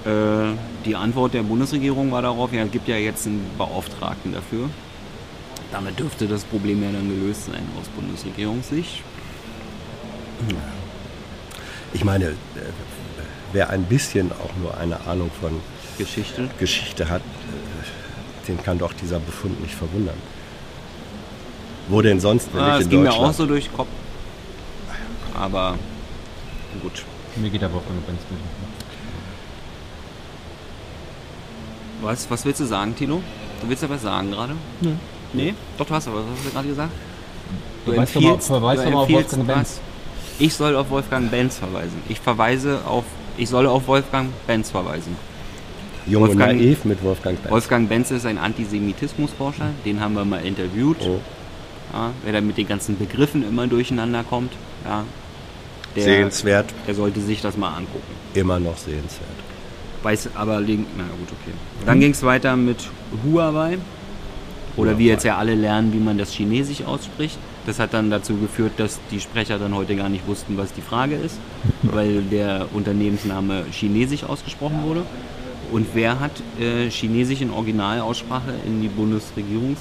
Ja. 0.05 0.51
Äh, 0.51 0.55
die 0.85 0.97
Antwort 0.97 1.35
der 1.35 1.43
Bundesregierung 1.43 2.11
war 2.11 2.23
darauf, 2.23 2.53
ja, 2.53 2.65
es 2.65 2.71
gibt 2.71 2.89
ja 2.89 2.97
jetzt 2.97 3.27
einen 3.27 3.49
Beauftragten 3.57 4.33
dafür. 4.33 4.69
Damit 5.71 5.99
dürfte 5.99 6.27
das 6.27 6.45
Problem 6.45 6.83
ja 6.83 6.91
dann 6.91 7.09
gelöst 7.09 7.47
sein 7.47 7.63
aus 7.79 7.89
Bundesregierungssicht. 7.89 9.03
Ich 11.93 12.05
meine, 12.05 12.27
äh, 12.27 12.35
wer 13.53 13.71
ein 13.71 13.85
bisschen 13.85 14.31
auch 14.33 14.55
nur 14.61 14.77
eine 14.77 15.01
Ahnung 15.07 15.31
von 15.41 15.61
Geschichte. 15.97 16.49
Geschichte 16.59 17.09
hat, 17.09 17.23
äh, 17.23 18.47
den 18.47 18.63
kann 18.63 18.79
doch 18.79 18.93
dieser 18.93 19.19
Befund 19.19 19.61
nicht 19.63 19.75
verwundern. 19.75 20.17
Wo 21.89 22.03
denn 22.03 22.21
sonst, 22.21 22.49
wenn 22.53 22.61
Ah, 22.61 22.67
nicht 22.67 22.77
das 22.77 22.85
in 22.85 22.91
ging 22.91 23.03
mir 23.03 23.13
auch 23.13 23.33
so 23.33 23.47
durch 23.47 23.65
den 23.65 23.77
Kopf. 23.77 23.89
Aber 25.35 25.77
gut. 26.83 27.05
Mir 27.37 27.51
geht 27.51 27.63
aber 27.63 27.77
auch 27.79 27.83
Benz 27.83 28.21
mit. 28.31 28.41
Was, 32.03 32.31
was 32.31 32.45
willst 32.45 32.61
du 32.61 32.65
sagen, 32.65 32.95
Tino? 32.95 33.23
Du 33.61 33.69
willst 33.69 33.83
ja 33.83 33.89
was 33.91 34.03
sagen 34.03 34.31
gerade? 34.31 34.55
Nö. 34.81 34.91
Nee? 35.33 35.55
Doch, 35.77 35.87
du 35.87 35.95
hast 35.95 36.07
aber 36.09 36.19
was 36.19 36.25
hast 36.37 36.47
du 36.47 36.51
gerade 36.51 36.69
gesagt? 36.69 36.93
Verweis 37.85 38.13
doch 38.13 38.21
mal- 38.21 38.37
du 38.37 38.39
doch 38.85 38.91
mal 38.91 38.95
auf 39.03 39.09
Wolfgang 39.11 39.47
Benz. 39.47 39.81
Ich 40.39 40.55
soll 40.55 40.77
auf 40.77 40.91
Wolfgang 40.91 41.31
Benz 41.31 41.59
verweisen. 41.59 42.01
Ich 42.09 42.21
verweise 42.21 42.81
auf, 42.87 43.05
ich 43.37 43.49
soll 43.49 43.67
auf 43.67 43.87
Wolfgang 43.89 44.31
Benz 44.47 44.71
verweisen. 44.71 45.17
Jung 46.07 46.23
und 46.23 46.29
Wolfgang- 46.31 46.59
naiv 46.59 46.85
mit 46.85 47.03
Wolfgang 47.03 47.39
Benz. 47.43 47.51
Wolfgang 47.53 47.89
Benz 47.89 48.11
ist 48.11 48.25
ein 48.25 48.39
Antisemitismusforscher, 48.39 49.71
den 49.85 50.01
haben 50.01 50.15
wir 50.15 50.25
mal 50.25 50.45
interviewt. 50.45 50.97
Oh. 51.01 51.21
Ja, 51.93 52.11
wer 52.23 52.33
da 52.35 52.41
mit 52.41 52.57
den 52.57 52.69
ganzen 52.69 52.99
Begriffen 52.99 53.47
immer 53.49 53.67
durcheinander 53.67 54.23
kommt, 54.23 54.53
ja, 54.85 55.05
der, 55.97 56.03
Sehenswert, 56.05 56.67
der 56.87 56.95
sollte 56.95 57.21
sich 57.21 57.41
das 57.41 57.57
mal 57.57 57.71
angucken. 57.71 58.13
immer 58.35 58.61
noch 58.61 58.77
sehenswert. 58.77 59.29
Weiß 60.03 60.29
aber, 60.35 60.61
na 60.61 60.67
gut, 60.67 61.29
okay. 61.33 61.53
Dann 61.85 61.99
ging 61.99 62.13
es 62.13 62.23
weiter 62.23 62.55
mit 62.57 62.77
Huawei. 63.25 63.79
Oder 64.79 64.97
wir 64.97 65.07
jetzt 65.07 65.25
ja 65.25 65.37
alle 65.37 65.55
lernen, 65.55 65.93
wie 65.93 65.99
man 65.99 66.17
das 66.19 66.33
Chinesisch 66.33 66.85
ausspricht. 66.85 67.37
Das 67.67 67.81
hat 67.81 67.93
dann 67.93 68.11
dazu 68.11 68.37
geführt, 68.37 68.73
dass 68.79 69.01
die 69.11 69.21
Sprecher 69.21 69.59
dann 69.59 69.75
heute 69.75 69.97
gar 69.97 70.09
nicht 70.09 70.27
wussten, 70.27 70.57
was 70.57 70.73
die 70.73 70.81
Frage 70.81 71.17
ist, 71.17 71.39
weil 71.83 72.23
der 72.23 72.67
Unternehmensname 72.73 73.65
Chinesisch 73.73 74.23
ausgesprochen 74.25 74.85
wurde. 74.85 75.03
Und 75.73 75.89
wer 75.95 76.21
hat 76.21 76.31
äh, 76.61 76.89
Chinesisch 76.89 77.43
in 77.43 77.51
Originalaussprache 77.51 78.55
in 78.65 78.81
die 78.81 78.89
Bundesregierungs 78.89 79.81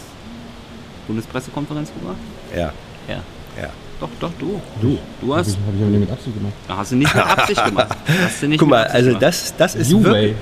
Bundespressekonferenz 1.08 1.92
gebracht? 1.94 2.18
Ja. 2.54 2.74
Ja. 3.08 3.22
Ja. 3.62 3.70
Doch, 4.00 4.10
doch, 4.20 4.32
du. 4.40 4.60
Du. 4.82 4.98
Du 5.22 5.28
Habe 5.30 5.40
hast. 5.40 5.50
ich, 5.50 5.56
hab 5.56 5.76
ich 5.76 5.82
aber 5.82 5.92
nicht 5.92 6.00
mit 6.02 6.12
Absicht 6.12 6.36
gemacht. 6.36 6.54
Hast 6.68 6.92
du 6.92 6.96
nicht 6.96 7.16
mit 7.16 7.24
Absicht 7.24 7.66
gemacht. 7.66 7.98
Hast 8.24 8.44
du 8.44 8.48
nicht 8.48 8.60
Guck 8.60 8.70
mal, 8.70 8.84
also 8.86 9.14
das, 9.14 9.56
das 9.56 9.76
ist 9.76 9.94
Way. 10.04 10.36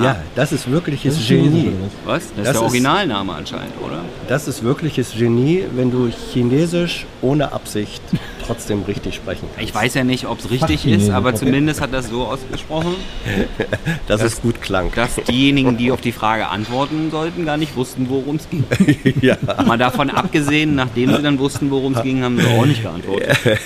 Ja, 0.00 0.16
das 0.34 0.52
ist 0.52 0.70
wirkliches 0.70 1.14
Das 1.14 1.22
ist 1.22 1.28
Genie. 1.28 1.72
was? 2.04 2.22
Das, 2.28 2.30
Das 2.36 2.46
ist 2.48 2.52
der 2.54 2.62
Originalname 2.62 3.32
anscheinend, 3.34 3.72
oder? 3.84 4.00
Das 4.28 4.48
ist 4.48 4.62
wirkliches 4.62 5.12
Genie, 5.16 5.64
wenn 5.74 5.90
du 5.90 6.08
Chinesisch 6.32 7.06
ohne 7.20 7.52
Absicht 7.52 8.00
trotzdem 8.46 8.82
richtig 8.82 9.14
sprechen 9.14 9.48
kannst. 9.54 9.68
Ich 9.68 9.74
weiß 9.74 9.94
ja 9.94 10.04
nicht, 10.04 10.26
ob 10.26 10.38
es 10.40 10.50
richtig 10.50 10.86
ist, 10.86 11.10
aber 11.10 11.34
zumindest 11.34 11.80
hat 11.80 11.92
das 11.92 12.08
so 12.08 12.24
ausgesprochen, 12.24 12.94
dass 14.08 14.20
das- 14.20 14.34
es 14.34 14.42
gut 14.42 14.60
klang. 14.62 14.90
dass 14.94 15.16
diejenigen, 15.28 15.76
die 15.76 15.92
auf 15.92 16.00
die 16.00 16.12
Frage 16.12 16.48
antworten 16.48 17.10
sollten, 17.10 17.44
gar 17.44 17.56
nicht 17.56 17.76
wussten, 17.76 18.08
worum 18.08 18.36
es 18.36 18.48
ging. 18.50 18.64
ja. 19.20 19.36
Mal 19.66 19.78
davon 19.78 20.10
abgesehen, 20.10 20.74
nachdem 20.74 21.14
sie 21.14 21.22
dann 21.22 21.38
wussten, 21.38 21.70
worum 21.70 21.94
es 21.94 22.02
ging, 22.02 22.22
haben 22.24 22.38
sie 22.40 22.46
auch 22.46 22.66
nicht 22.66 22.82
geantwortet. 22.82 23.36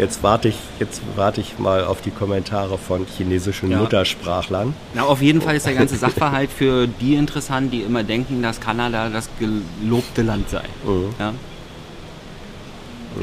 Jetzt 0.00 0.22
warte 0.22 0.48
ich, 0.48 0.56
jetzt 0.78 1.02
warte 1.14 1.42
ich 1.42 1.58
mal 1.58 1.84
auf 1.84 2.00
die 2.00 2.10
Kommentare 2.10 2.78
von 2.78 3.04
chinesischen 3.04 3.70
Ja. 3.70 3.80
Muttersprachlern. 3.80 4.72
Na, 4.94 5.02
auf 5.02 5.20
jeden 5.20 5.42
Fall 5.42 5.56
ist 5.56 5.66
der 5.66 5.74
ganze 5.74 5.96
Sachverhalt 5.96 6.48
für 6.50 6.86
die 6.86 7.16
interessant, 7.16 7.70
die 7.70 7.82
immer 7.82 8.02
denken, 8.02 8.42
dass 8.42 8.60
Kanada 8.60 9.10
das 9.10 9.28
gelobte 9.38 10.22
Land 10.22 10.48
sei. 10.48 10.62
Mhm. 10.86 11.14
Ja? 11.18 11.34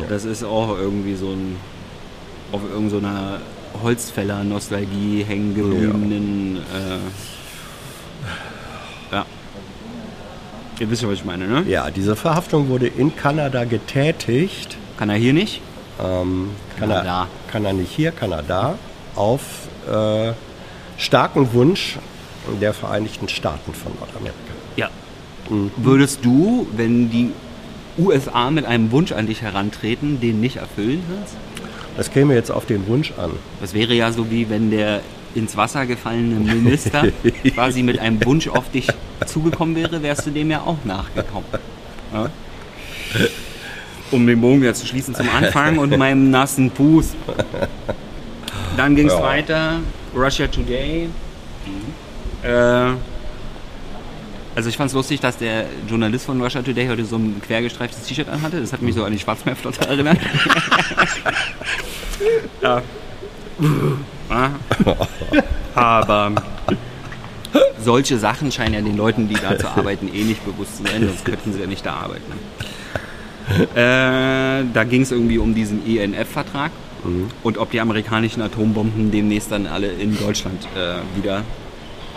Das 0.07 0.23
ist 0.23 0.43
auch 0.43 0.77
irgendwie 0.77 1.15
so 1.15 1.31
ein 1.31 1.55
auf 2.51 2.61
irgendeiner 2.71 3.39
Holzfäller-Nostalgie 3.81 5.23
hängen 5.27 5.55
gebliebenen. 5.55 6.57
Äh, 6.57 6.99
ja. 9.15 9.25
Ihr 10.79 10.91
wisst 10.91 11.01
ja, 11.01 11.07
was 11.07 11.15
ich 11.15 11.25
meine, 11.25 11.47
ne? 11.47 11.63
Ja, 11.67 11.89
diese 11.89 12.15
Verhaftung 12.15 12.69
wurde 12.69 12.85
in 12.85 13.15
Kanada 13.15 13.63
getätigt. 13.63 14.77
Kann 14.97 15.09
er 15.09 15.15
hier 15.15 15.33
nicht? 15.33 15.61
Ähm, 15.99 16.49
kann, 16.77 16.89
Kanada. 16.89 17.21
er, 17.21 17.51
kann 17.51 17.65
er 17.65 17.73
nicht 17.73 17.91
hier, 17.91 18.11
kann 18.11 18.31
er 18.31 18.43
da. 18.43 18.75
Auf 19.15 19.41
äh, 19.91 20.33
starken 20.97 21.53
Wunsch 21.53 21.97
der 22.61 22.73
Vereinigten 22.73 23.27
Staaten 23.27 23.73
von 23.73 23.91
Nordamerika. 23.99 24.53
Ja. 24.75 24.89
Würdest 25.77 26.23
du, 26.23 26.67
wenn 26.75 27.09
die 27.09 27.31
USA 27.97 28.51
mit 28.51 28.65
einem 28.65 28.91
Wunsch 28.91 29.11
an 29.11 29.27
dich 29.27 29.41
herantreten, 29.41 30.19
den 30.19 30.39
nicht 30.39 30.57
erfüllen 30.57 31.03
kannst? 31.09 31.35
Das 31.95 32.11
käme 32.11 32.35
jetzt 32.35 32.51
auf 32.51 32.65
den 32.65 32.85
Wunsch 32.87 33.13
an. 33.17 33.31
Das 33.59 33.73
wäre 33.73 33.93
ja 33.93 34.11
so 34.11 34.29
wie 34.29 34.49
wenn 34.49 34.69
der 34.69 35.01
ins 35.35 35.57
Wasser 35.57 35.85
gefallene 35.85 36.39
Minister 36.53 37.07
quasi 37.53 37.83
mit 37.83 37.99
einem 37.99 38.23
Wunsch 38.25 38.47
auf 38.47 38.69
dich 38.71 38.87
zugekommen 39.25 39.75
wäre, 39.75 40.01
wärst 40.03 40.25
du 40.25 40.31
dem 40.31 40.51
ja 40.51 40.61
auch 40.61 40.83
nachgekommen. 40.83 41.47
Ja? 42.13 42.29
Um 44.11 44.25
den 44.25 44.39
Bogen 44.39 44.61
wieder 44.61 44.73
zu 44.73 44.85
schließen 44.85 45.13
zum 45.15 45.27
Anfang 45.29 45.77
und 45.79 45.97
meinem 45.97 46.29
nassen 46.31 46.71
Fuß. 46.71 47.15
Dann 48.77 48.95
ging 48.95 49.07
es 49.07 49.13
Ja. 49.13 49.21
weiter. 49.21 49.79
Russia 50.15 50.47
Today. 50.47 51.09
Äh, 52.43 52.49
also 54.55 54.69
ich 54.69 54.77
fand 54.77 54.89
es 54.89 54.93
lustig, 54.95 55.19
dass 55.19 55.37
der 55.37 55.65
Journalist 55.87 56.25
von 56.25 56.41
Russia 56.41 56.61
Today 56.61 56.87
heute 56.87 57.05
so 57.05 57.17
ein 57.17 57.41
quergestreiftes 57.45 58.03
T-Shirt 58.07 58.29
anhatte. 58.29 58.59
Das 58.61 58.73
hat 58.73 58.81
mich 58.81 58.95
so 58.95 59.03
an 59.03 59.11
die 59.11 59.19
Schwarzmeerflotte 59.19 59.87
erinnert. 59.87 60.17
Ja. 62.63 62.81
Aber 65.75 66.31
solche 67.83 68.17
Sachen 68.17 68.51
scheinen 68.51 68.73
ja 68.73 68.81
den 68.81 68.97
Leuten, 68.97 69.27
die 69.29 69.35
da 69.35 69.57
zu 69.57 69.67
arbeiten, 69.67 70.09
eh 70.13 70.23
nicht 70.23 70.43
bewusst 70.45 70.77
zu 70.77 70.83
sein, 70.83 71.05
sonst 71.07 71.23
könnten 71.25 71.53
sie 71.53 71.59
ja 71.59 71.67
nicht 71.67 71.85
da 71.85 71.93
arbeiten. 71.93 72.23
Äh, 73.49 74.65
da 74.73 74.83
ging 74.89 75.03
es 75.03 75.11
irgendwie 75.11 75.37
um 75.37 75.55
diesen 75.55 75.85
ENF-Vertrag 75.87 76.71
und 77.43 77.57
ob 77.57 77.71
die 77.71 77.79
amerikanischen 77.79 78.41
Atombomben 78.41 79.11
demnächst 79.11 79.51
dann 79.51 79.67
alle 79.67 79.87
in 79.87 80.17
Deutschland 80.17 80.67
äh, 80.75 80.95
wieder 81.17 81.39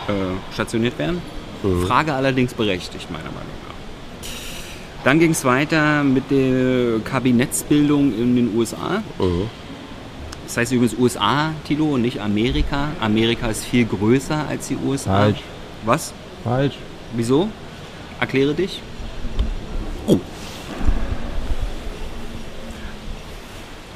äh, 0.07 0.11
stationiert 0.53 0.97
werden. 0.99 1.21
Frage 1.87 2.13
allerdings 2.13 2.53
berechtigt, 2.53 3.09
meiner 3.11 3.25
Meinung 3.25 3.55
nach. 3.67 3.75
Dann 5.03 5.19
ging 5.19 5.31
es 5.31 5.45
weiter 5.45 6.03
mit 6.03 6.29
der 6.31 6.99
Kabinettsbildung 7.05 8.13
in 8.17 8.35
den 8.35 8.55
USA. 8.57 9.01
Das 10.45 10.57
heißt 10.57 10.71
übrigens 10.73 10.97
USA, 10.97 11.51
Tilo, 11.65 11.85
und 11.93 12.01
nicht 12.01 12.19
Amerika. 12.19 12.89
Amerika 12.99 13.47
ist 13.47 13.63
viel 13.63 13.85
größer 13.85 14.47
als 14.49 14.67
die 14.67 14.77
USA. 14.85 15.17
Falsch. 15.17 15.39
Was? 15.85 16.13
Falsch. 16.43 16.75
Wieso? 17.15 17.47
Erkläre 18.19 18.53
dich. 18.53 18.81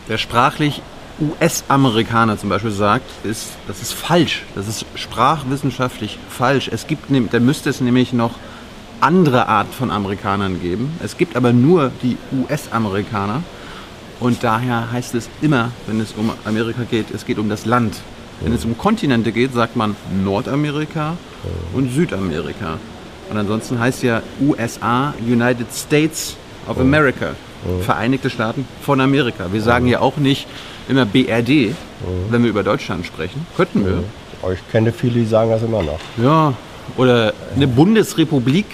Wer 0.07 0.17
sprachlich 0.17 0.81
US-Amerikaner 1.19 2.37
zum 2.37 2.49
Beispiel 2.49 2.71
sagt, 2.71 3.05
ist, 3.25 3.51
das 3.67 3.81
ist 3.81 3.93
falsch. 3.93 4.43
Das 4.53 4.67
ist 4.67 4.85
sprachwissenschaftlich 4.95 6.19
falsch. 6.29 6.69
Es 6.71 6.87
gibt, 6.87 7.05
da 7.31 7.39
müsste 7.39 7.69
es 7.69 7.81
nämlich 7.81 8.13
noch 8.13 8.31
andere 8.99 9.47
Art 9.47 9.73
von 9.73 9.91
Amerikanern 9.91 10.61
geben. 10.61 10.93
Es 11.03 11.17
gibt 11.17 11.35
aber 11.35 11.53
nur 11.53 11.91
die 12.03 12.17
US-Amerikaner. 12.37 13.43
Und 14.19 14.43
daher 14.43 14.91
heißt 14.91 15.15
es 15.15 15.29
immer, 15.41 15.71
wenn 15.87 15.99
es 15.99 16.13
um 16.13 16.31
Amerika 16.45 16.83
geht, 16.89 17.11
es 17.11 17.25
geht 17.25 17.37
um 17.37 17.49
das 17.49 17.65
Land. 17.65 17.95
Wenn 18.41 18.53
es 18.53 18.65
um 18.65 18.77
Kontinente 18.77 19.31
geht, 19.31 19.53
sagt 19.53 19.75
man 19.75 19.95
Nordamerika 20.23 21.17
und 21.73 21.93
Südamerika. 21.93 22.77
Und 23.29 23.37
ansonsten 23.37 23.79
heißt 23.79 24.03
ja 24.03 24.21
USA 24.41 25.13
United 25.19 25.67
States 25.73 26.35
of 26.67 26.77
America. 26.79 27.35
Vereinigte 27.82 28.30
Staaten 28.30 28.67
von 28.82 28.99
Amerika. 29.01 29.45
Wir 29.51 29.62
sagen 29.62 29.88
ja 29.88 29.99
auch 29.99 30.17
nicht 30.17 30.47
immer 30.88 31.06
BRD, 31.06 31.73
wenn 32.30 32.43
wir 32.43 32.49
über 32.49 32.63
Deutschland 32.63 33.06
sprechen. 33.06 33.45
Könnten 33.58 33.86
wir. 33.86 34.04
Aber 34.43 34.54
Ich 34.54 34.60
kenne 34.71 34.91
viele, 34.91 35.15
die 35.21 35.25
sagen 35.25 35.49
das 35.49 35.63
immer 35.63 35.82
noch. 35.82 35.99
Ja. 36.21 36.54
Oder 36.97 37.34
eine 37.56 37.67
Bundesrepublik 37.67 38.65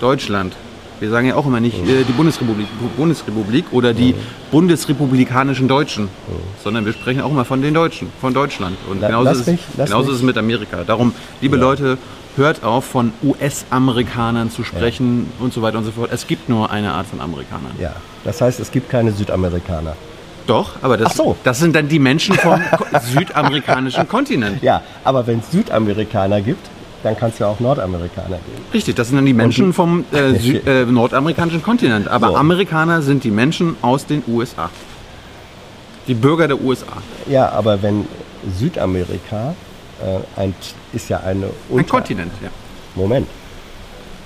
Deutschland. 0.00 0.54
Wir 1.00 1.10
sagen 1.10 1.26
ja 1.28 1.34
auch 1.36 1.46
immer 1.46 1.60
nicht 1.60 1.76
äh, 1.86 2.04
die 2.08 2.12
Bundesrepublik, 2.12 2.66
Bundesrepublik 2.96 3.64
oder 3.72 3.92
die 3.92 4.14
bundesrepublikanischen 4.50 5.68
Deutschen, 5.68 6.08
sondern 6.62 6.84
wir 6.86 6.92
sprechen 6.92 7.20
auch 7.20 7.30
immer 7.30 7.44
von 7.44 7.62
den 7.62 7.74
Deutschen, 7.74 8.08
von 8.20 8.32
Deutschland. 8.34 8.76
Und 8.90 9.00
La- 9.00 9.08
genauso, 9.08 9.30
ist, 9.30 9.40
es, 9.40 9.46
mich- 9.46 9.60
genauso 9.76 10.10
ist 10.10 10.16
es 10.18 10.22
mit 10.22 10.36
Amerika. 10.38 10.82
Darum, 10.84 11.12
liebe 11.40 11.56
Ja. 11.56 11.62
Leute, 11.62 11.98
hört 12.36 12.64
auf, 12.64 12.84
von 12.84 13.12
US-Amerikanern 13.22 14.50
zu 14.50 14.64
sprechen 14.64 15.30
und 15.38 15.52
so 15.52 15.62
weiter 15.62 15.78
und 15.78 15.84
so 15.84 15.92
fort. 15.92 16.10
Es 16.12 16.26
gibt 16.26 16.48
nur 16.48 16.70
eine 16.70 16.92
Art 16.92 17.06
von 17.06 17.20
Amerikanern. 17.20 17.72
Ja, 17.80 17.94
das 18.24 18.40
heißt, 18.40 18.60
es 18.60 18.70
gibt 18.70 18.90
keine 18.90 19.12
Südamerikaner. 19.12 19.96
Doch, 20.46 20.72
aber 20.82 20.96
das, 20.96 21.16
so. 21.16 21.36
das 21.44 21.58
sind 21.58 21.74
dann 21.74 21.88
die 21.88 21.98
Menschen 21.98 22.34
vom 22.34 22.60
südamerikanischen 23.14 24.06
Kontinent. 24.08 24.62
Ja, 24.62 24.82
aber 25.02 25.26
wenn 25.26 25.38
es 25.38 25.50
Südamerikaner 25.50 26.40
gibt, 26.42 26.66
dann 27.02 27.16
kann 27.16 27.30
es 27.30 27.38
ja 27.38 27.46
auch 27.46 27.60
Nordamerikaner 27.60 28.28
geben. 28.36 28.64
Richtig, 28.72 28.94
das 28.94 29.08
sind 29.08 29.16
dann 29.16 29.26
die 29.26 29.34
Menschen 29.34 29.72
vom 29.72 30.04
äh, 30.12 30.16
Sü- 30.32 30.66
äh, 30.66 30.84
nordamerikanischen 30.86 31.62
Kontinent. 31.62 32.08
Aber 32.08 32.28
So. 32.28 32.36
Amerikaner 32.36 33.02
sind 33.02 33.24
die 33.24 33.30
Menschen 33.30 33.76
aus 33.82 34.06
den 34.06 34.22
USA. 34.26 34.70
Die 36.08 36.14
Bürger 36.14 36.48
der 36.48 36.60
USA. 36.62 36.92
Ja, 37.28 37.50
aber 37.50 37.82
wenn 37.82 38.06
Südamerika 38.58 39.54
äh, 40.02 40.40
ein, 40.40 40.54
ist 40.92 41.08
ja 41.08 41.18
eine 41.20 41.46
Ein 41.46 41.50
Unter 41.68 41.88
Kontinent, 41.90 42.32
ja. 42.42 42.50
Moment. 42.94 43.26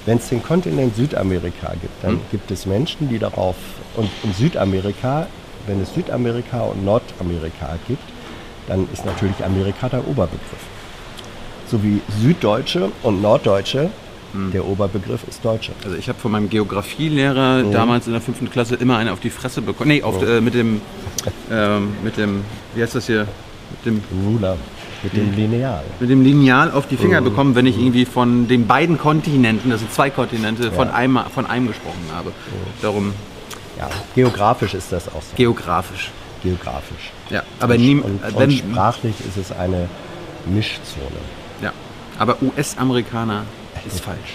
Wenn 0.07 0.19
es 0.19 0.29
den 0.29 0.43
Kontinent 0.43 0.97
Südamerika 0.97 1.73
gibt, 1.81 2.03
dann 2.03 2.13
Hm. 2.13 2.21
gibt 2.31 2.51
es 2.51 2.65
Menschen, 2.67 3.09
die 3.09 3.19
darauf 3.19 3.57
und 3.97 4.09
in 4.23 4.33
Südamerika, 4.33 5.27
wenn 5.67 5.81
es 5.83 5.93
Südamerika 5.95 6.63
und 6.63 6.85
Nordamerika 6.85 7.77
gibt, 7.87 8.03
dann 8.69 8.89
ist 8.93 9.05
natürlich 9.05 9.45
Amerika 9.45 9.89
der 9.89 10.07
Oberbegriff. 10.07 10.65
So 11.71 11.83
wie 11.83 12.01
Süddeutsche 12.23 12.91
und 13.03 13.21
Norddeutsche, 13.21 13.91
Hm. 14.33 14.53
der 14.53 14.67
Oberbegriff 14.67 15.23
ist 15.29 15.43
Deutsche. 15.45 15.73
Also 15.85 15.97
ich 15.97 16.09
habe 16.09 16.19
von 16.19 16.31
meinem 16.33 16.51
Geografielehrer 16.51 17.63
damals 17.73 18.07
in 18.07 18.13
der 18.13 18.21
fünften 18.21 18.51
Klasse 18.51 18.75
immer 18.75 18.99
eine 18.99 19.13
auf 19.13 19.21
die 19.21 19.31
Fresse 19.31 19.63
bekommen. 19.63 19.89
Nee, 19.89 20.03
auf, 20.03 20.23
äh, 20.23 20.41
mit 20.43 20.53
dem, 20.55 20.83
ähm, 21.51 21.95
mit 22.05 22.17
dem, 22.19 22.45
wie 22.75 22.83
heißt 22.83 22.95
das 22.95 23.07
hier? 23.07 23.27
Mit 23.71 23.87
dem, 23.87 24.03
Ruler 24.27 24.57
mit 25.03 25.17
dem 25.17 25.35
Lineal. 25.35 25.85
mit 26.01 26.11
dem 26.11 26.23
Lineal 26.23 26.71
auf 26.73 26.87
die 26.89 26.97
Finger 26.97 27.21
bekommen, 27.21 27.55
wenn 27.55 27.67
ich 27.67 27.79
irgendwie 27.79 28.05
von 28.05 28.49
den 28.49 28.67
beiden 28.67 28.99
Kontinenten, 28.99 29.71
das 29.71 29.81
sind 29.81 29.93
zwei 29.93 30.11
Kontinente, 30.11 30.73
von, 30.73 30.89
Ja. 30.89 30.95
einem, 30.95 31.19
von 31.35 31.47
einem 31.47 31.69
gesprochen 31.69 32.09
habe. 32.15 32.33
Darum 32.83 33.13
Ja, 33.79 33.89
geografisch 34.15 34.75
ist 34.75 34.91
das 34.93 35.09
auch 35.09 35.23
so. 35.23 35.37
geografisch. 35.37 36.11
geografisch. 36.43 37.13
Ja, 37.31 37.43
aber 37.61 37.75
und, 37.75 37.81
nie, 37.81 37.95
und, 37.97 38.23
äh, 38.25 38.27
und 38.29 38.39
wenn, 38.39 38.51
sprachlich 38.51 39.15
ist 39.27 39.37
es 39.37 39.53
eine 39.57 39.89
Mischzone. 40.47 41.21
ja, 41.63 41.73
aber 42.19 42.37
US-Amerikaner 42.43 43.45
ist 43.87 44.01
falsch. 44.01 44.35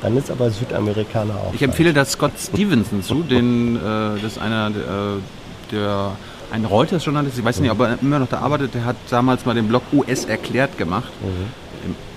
Dann 0.00 0.16
ist 0.16 0.30
aber 0.30 0.50
Südamerikaner 0.50 1.34
auch. 1.34 1.54
Ich 1.54 1.62
empfehle 1.62 1.92
da 1.92 2.04
Scott 2.04 2.32
Stevenson 2.36 3.02
zu, 3.04 3.22
den, 3.22 3.76
äh, 3.76 3.80
das 4.20 4.32
ist 4.32 4.38
einer, 4.38 4.70
der, 4.70 5.16
der 5.70 6.12
ein 6.52 6.64
Reuters-Journalist, 6.64 7.38
ich 7.38 7.44
weiß 7.44 7.60
nicht, 7.60 7.70
ob 7.70 7.80
er 7.80 7.98
immer 8.00 8.18
noch 8.18 8.28
da 8.28 8.38
arbeitet, 8.40 8.74
der 8.74 8.84
hat 8.84 8.96
damals 9.10 9.44
mal 9.46 9.54
den 9.54 9.68
Blog 9.68 9.82
US 9.92 10.24
erklärt 10.26 10.76
gemacht. 10.78 11.10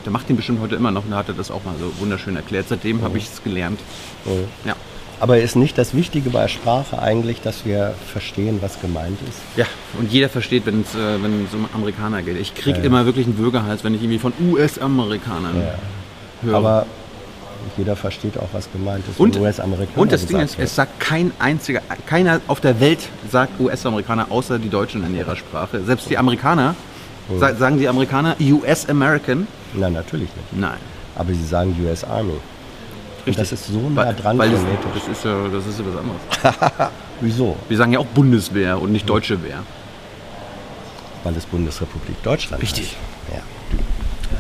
Der 0.06 0.12
macht 0.12 0.30
den 0.30 0.36
bestimmt 0.36 0.60
heute 0.62 0.76
immer 0.76 0.92
noch 0.92 1.06
und 1.06 1.12
da 1.12 1.18
hat 1.18 1.30
er 1.30 1.34
das 1.34 1.50
auch 1.50 1.64
mal 1.64 1.74
so 1.80 1.92
wunderschön 2.00 2.36
erklärt. 2.36 2.68
Seitdem 2.70 3.02
habe 3.02 3.18
ich 3.18 3.26
es 3.26 3.44
gelernt. 3.44 3.80
falsch. 4.24 4.38
Ja. 4.66 4.76
Aber 5.22 5.38
ist 5.40 5.56
nicht 5.56 5.78
das 5.78 5.96
Wichtige 5.96 6.30
bei 6.30 6.48
Sprache 6.50 7.00
eigentlich, 7.02 7.42
dass 7.42 7.66
wir 7.66 7.94
verstehen, 8.12 8.58
was 8.62 8.82
gemeint 8.82 9.18
ist? 9.28 9.40
Ja, 9.56 9.66
und 9.98 10.12
jeder 10.12 10.28
versteht, 10.28 10.66
wenn 10.66 10.82
es 10.82 10.94
äh, 10.94 11.24
wenn 11.24 11.46
es 11.46 11.54
um 11.54 11.66
Amerikaner 11.74 12.22
geht. 12.22 12.38
Ich 12.38 12.54
kriege 12.54 12.78
Ja, 12.78 12.84
ja. 12.84 12.88
immer 12.88 13.06
wirklich 13.06 13.26
einen 13.26 13.38
Würgehals, 13.38 13.84
wenn 13.86 13.96
ich 13.96 14.02
irgendwie 14.02 14.20
von 14.20 14.34
US-Amerikanern 14.52 15.56
Ja. 15.56 15.74
höre. 16.48 16.58
Aber 16.58 16.86
jeder 17.78 17.96
versteht 17.96 18.38
auch, 18.38 18.50
was 18.52 18.72
gemeint 18.72 19.04
ist. 19.10 19.20
und, 19.20 19.38
US-Amerikaner 19.38 19.98
und 20.02 20.12
das 20.12 20.26
Ding 20.26 20.40
ist, 20.40 20.58
wird. 20.58 20.68
es 20.68 20.76
sagt 20.76 21.00
kein 21.00 21.32
einziger, 21.40 21.82
keiner 22.06 22.42
auf 22.48 22.62
der 22.62 22.80
Welt 22.80 23.00
sagt 23.30 23.60
US-Amerikaner, 23.60 24.28
außer 24.32 24.60
die 24.60 24.70
Deutschen 24.70 25.06
in 25.06 25.16
ihrer 25.16 25.36
Sprache. 25.36 25.84
Selbst 25.84 26.10
die 26.10 26.18
Amerikaner, 26.18 26.76
sa 27.40 27.56
sagen 27.56 27.78
die 27.78 27.88
Amerikaner 27.88 28.36
US-American? 28.40 29.48
Nein, 29.74 29.94
natürlich 29.94 30.30
nicht. 30.36 30.60
Nein. 30.60 30.78
Aber 31.16 31.34
sie 31.34 31.46
sagen 31.46 31.76
US 31.84 32.04
Army. 32.04 32.34
Und 33.26 33.40
das 33.40 33.52
ist 33.52 33.68
so 33.68 33.90
nah 33.90 34.06
Weil, 34.06 34.16
dran 34.16 34.38
weil 34.38 34.52
das, 34.52 34.60
phonetisch. 34.60 34.86
das, 34.94 35.18
ist 35.18 35.26
ja, 35.26 35.48
das 35.52 35.66
ist 35.66 35.80
ja 35.80 35.86
was 35.88 36.00
anderes. 36.00 36.92
Wieso? 37.22 37.56
Wir 37.68 37.78
sagen 37.78 37.92
ja 37.94 38.00
auch 38.00 38.06
Bundeswehr 38.06 38.80
und 38.80 38.92
nicht 38.92 39.10
Deutsche 39.10 39.42
Wehr. 39.44 39.64
Weil 41.24 41.36
es 41.36 41.46
Bundesrepublik 41.46 42.22
Deutschland 42.22 42.62
Richtig. 42.62 42.84
ist. 42.84 43.34
Ja. 43.34 43.42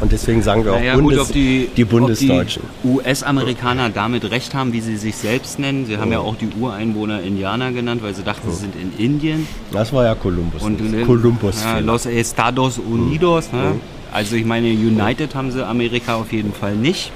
Und 0.01 0.11
deswegen 0.11 0.41
sagen 0.43 0.65
wir 0.65 0.73
auch 0.73 0.79
Naja, 0.79 0.95
Bundes 0.95 1.17
gut, 1.19 1.27
ob 1.27 1.33
die, 1.33 1.69
die 1.75 1.85
Bundesdeutschen. 1.85 2.63
US-Amerikaner 2.83 3.89
damit 3.89 4.29
recht 4.29 4.53
haben, 4.53 4.73
wie 4.73 4.81
sie 4.81 4.97
sich 4.97 5.15
selbst 5.15 5.57
nennen. 5.57 5.85
Sie 5.85 5.97
haben 5.97 6.11
ja 6.11 6.19
auch 6.19 6.35
die 6.35 6.49
Ureinwohner 6.59 7.21
Indianer 7.21 7.71
genannt, 7.71 8.03
weil 8.03 8.13
sie 8.13 8.23
dachten, 8.23 8.51
sie 8.51 8.57
sind 8.57 8.75
in 8.75 8.91
Indien. 8.97 9.47
Das 9.71 9.93
war 9.93 10.03
ja 10.03 10.15
Kolumbus. 10.15 10.61
Und 10.63 10.79
Kolumbus. 11.05 11.63
ja, 11.63 11.79
Los 11.79 12.05
Estados 12.05 12.77
Unidos. 12.77 13.51
Ne? 13.53 13.79
Also 14.11 14.35
ich 14.35 14.45
meine, 14.45 14.67
United 14.67 15.33
haben 15.33 15.51
sie 15.51 15.65
Amerika 15.65 16.15
auf 16.15 16.31
jeden 16.31 16.53
Fall 16.53 16.75
nicht. 16.75 17.11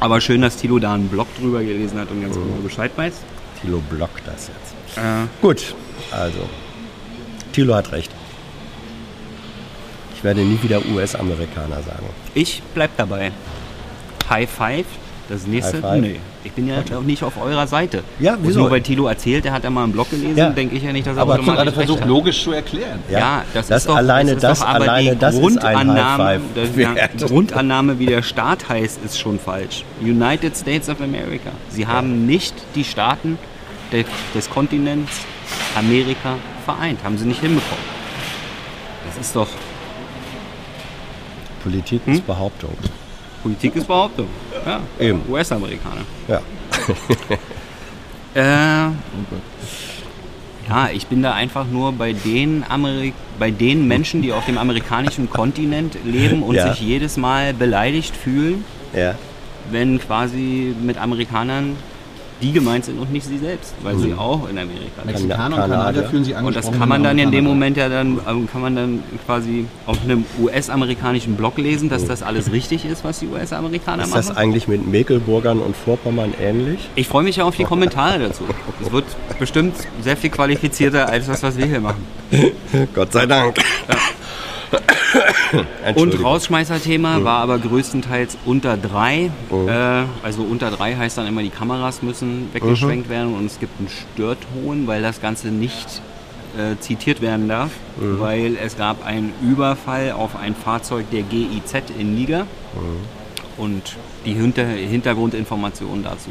Aber 0.00 0.20
schön, 0.20 0.42
dass 0.42 0.56
Tilo 0.56 0.78
da 0.78 0.94
einen 0.94 1.08
Blog 1.08 1.26
drüber 1.40 1.62
gelesen 1.62 1.98
hat 1.98 2.10
und 2.10 2.20
ganz 2.22 2.34
genau 2.34 2.46
Bescheid 2.62 2.92
weiß. 2.96 3.14
Tilo 3.62 3.82
blockt 3.90 4.22
das 4.26 4.48
jetzt. 4.48 4.96
Äh, 4.98 5.26
Gut, 5.42 5.74
also. 6.10 6.38
Tilo 7.52 7.74
hat 7.74 7.90
recht. 7.92 8.10
Ich 10.18 10.24
werde 10.24 10.40
nie 10.42 10.58
wieder 10.62 10.80
US-Amerikaner 10.94 11.76
sagen. 11.82 12.06
ich 12.34 12.60
bleib 12.74 12.90
dabei. 12.96 13.30
High 14.28 14.50
Five. 14.50 14.86
Das 15.28 15.46
nächste. 15.46 15.82
Nee, 16.00 16.16
ich 16.42 16.52
bin 16.52 16.66
ja 16.66 16.76
auch 16.96 17.02
nicht 17.02 17.22
auf 17.22 17.34
eurer 17.40 17.66
Seite. 17.66 18.02
Ja, 18.18 18.38
wieso? 18.40 18.60
Nur 18.60 18.70
weil 18.70 18.80
Tilo 18.80 19.06
erzählt, 19.08 19.44
er 19.44 19.52
hat 19.52 19.62
ja 19.62 19.68
mal 19.68 19.84
einen 19.84 19.92
Blog 19.92 20.08
gelesen, 20.10 20.36
Ja. 20.38 20.48
denke 20.48 20.74
ich 20.74 20.82
ja 20.82 20.90
nicht, 20.90 21.06
dass 21.06 21.16
er 21.16 21.22
Aber 21.22 21.34
automatisch 21.34 21.56
gerade 21.56 21.72
versucht 21.72 22.00
hat. 22.00 22.08
logisch 22.08 22.42
zu 22.42 22.52
erklären. 22.52 22.98
Ja, 23.10 23.44
das, 23.52 23.66
das 23.68 23.82
ist 23.82 23.88
doch, 23.90 23.96
alleine 23.96 24.34
das, 24.34 24.36
ist 24.36 24.42
das- 24.44 24.60
doch 24.60 24.66
aber 24.68 24.84
alleine 24.84 25.10
die 25.12 25.18
das 25.18 25.34
ist 25.34 25.40
ein 25.40 25.42
Grundannahme, 25.44 26.40
ja, 26.76 27.08
die 27.14 27.24
Grundannahme, 27.26 27.98
wie 27.98 28.06
der 28.06 28.22
Staat 28.22 28.70
heißt, 28.70 29.00
ist 29.04 29.18
schon 29.20 29.38
falsch. 29.38 29.84
United 30.00 30.56
States 30.56 30.88
of 30.88 31.00
America. 31.02 31.50
Sie 31.68 31.86
haben 31.86 32.24
nicht 32.26 32.54
die 32.74 32.84
Staaten 32.84 33.38
de, 33.92 34.06
des 34.34 34.48
Kontinents 34.48 35.12
Amerika 35.76 36.36
vereint. 36.64 37.04
Haben 37.04 37.18
sie 37.18 37.26
nicht 37.26 37.40
hinbekommen. 37.42 37.84
Das 39.06 39.26
ist 39.26 39.36
doch, 39.36 39.48
Politik 41.68 42.00
Hm? 42.06 42.14
ist 42.14 42.26
Behauptung. 42.26 42.70
Politik 43.42 43.76
ist 43.76 43.86
Behauptung. 43.86 44.26
Ja, 44.64 44.80
Eben. 44.98 45.20
US-Amerikaner. 45.28 46.00
Ja. 46.26 46.40
Äh, 48.34 48.40
ja, 50.68 50.90
ich 50.92 51.06
bin 51.06 51.22
da 51.22 51.32
einfach 51.32 51.66
nur 51.66 51.92
bei 51.92 52.12
den, 52.12 52.62
Ameri 52.68 53.14
bei 53.38 53.50
den 53.50 53.88
Menschen, 53.88 54.20
die 54.22 54.32
auf 54.32 54.44
dem 54.44 54.58
amerikanischen 54.58 55.30
Kontinent 55.30 55.96
leben 56.04 56.42
und 56.42 56.54
Ja. 56.54 56.70
sich 56.70 56.80
jedes 56.82 57.16
Mal 57.16 57.54
beleidigt 57.54 58.14
fühlen, 58.14 58.64
ja. 58.94 59.14
wenn 59.70 59.98
quasi 59.98 60.74
mit 60.80 60.98
Amerikanern 60.98 61.76
die 62.40 62.52
gemeint 62.52 62.84
sind 62.84 62.98
und 62.98 63.12
nicht 63.12 63.26
sie 63.26 63.38
selbst, 63.38 63.74
weil 63.82 63.96
sie 63.98 64.14
auch 64.14 64.48
in 64.48 64.58
Amerika 64.58 65.02
leben. 65.04 65.06
Mexikaner 65.12 65.56
und 65.56 65.60
Kanadier. 65.62 65.76
Kanadier 65.78 66.04
fühlen 66.04 66.24
sich 66.24 66.32
Und 66.34 66.38
angesprochen. 66.40 66.70
das 66.72 66.78
kann 66.80 66.88
man 66.88 67.02
dann 67.02 67.18
in 67.18 67.30
dem 67.32 67.44
Moment 67.44 67.76
ja 67.76 67.88
dann, 67.88 68.20
ähm, 68.28 68.48
kann 68.50 68.60
man 68.60 68.76
dann 68.76 69.02
quasi 69.26 69.64
auf 69.86 70.00
einem 70.02 70.24
US-amerikanischen 70.40 71.34
Blog 71.36 71.58
lesen, 71.58 71.88
dass 71.88 72.04
das 72.06 72.22
alles 72.22 72.52
richtig 72.52 72.84
ist, 72.84 73.04
was 73.04 73.18
die 73.20 73.26
US-Amerikaner 73.26 74.04
Ist 74.04 74.10
machen. 74.10 74.24
das 74.28 74.36
eigentlich 74.36 74.68
mit 74.68 74.86
Mecklenburgern 74.86 75.58
und 75.58 75.76
Vorpommern 75.76 76.32
ähnlich? 76.40 76.88
Ich 76.94 77.08
freue 77.08 77.24
mich 77.24 77.36
ja 77.36 77.44
auf 77.44 77.56
die 77.56 77.64
Kommentare 77.64 78.18
dazu. 78.18 78.44
Es 78.80 78.92
wird 78.92 79.04
bestimmt 79.38 79.74
sehr 80.02 80.16
viel 80.16 80.30
qualifizierter 80.30 81.08
als 81.08 81.26
das, 81.26 81.42
was 81.42 81.56
wir 81.56 81.66
hier 81.66 81.80
machen. 81.80 82.04
Gott 82.94 83.12
sei 83.12 83.26
Dank. 83.26 83.56
Und. 85.94 86.22
Rausschmeißerthema 86.22 87.24
war 87.24 87.38
aber 87.38 87.58
größtenteils 87.58 88.36
unter 88.44 88.76
drei. 88.76 89.30
Äh, 89.50 90.04
also 90.22 90.42
unter 90.42 90.70
drei 90.70 90.94
heißt 90.96 91.16
dann 91.18 91.26
immer, 91.26 91.42
die 91.42 91.50
Kameras 91.50 92.02
müssen 92.02 92.50
weggeschwenkt 92.52 93.08
werden 93.08 93.34
und 93.34 93.46
es 93.46 93.58
gibt 93.58 93.78
einen 93.78 93.88
Störton, 93.88 94.86
weil 94.86 95.02
das 95.02 95.20
Ganze 95.20 95.48
nicht 95.48 96.02
äh, 96.56 96.76
zitiert 96.80 97.20
werden 97.20 97.48
darf, 97.48 97.70
weil 97.96 98.56
es 98.56 98.76
gab 98.76 99.06
einen 99.06 99.32
Überfall 99.42 100.12
auf 100.12 100.36
ein 100.36 100.54
Fahrzeug 100.54 101.10
der 101.10 101.22
GIZ 101.22 101.74
in 101.98 102.14
Niger 102.14 102.46
und 103.56 103.96
die 104.24 104.32
Hinter 104.34 104.66
Hintergrundinformationen 104.66 106.04
dazu. 106.04 106.30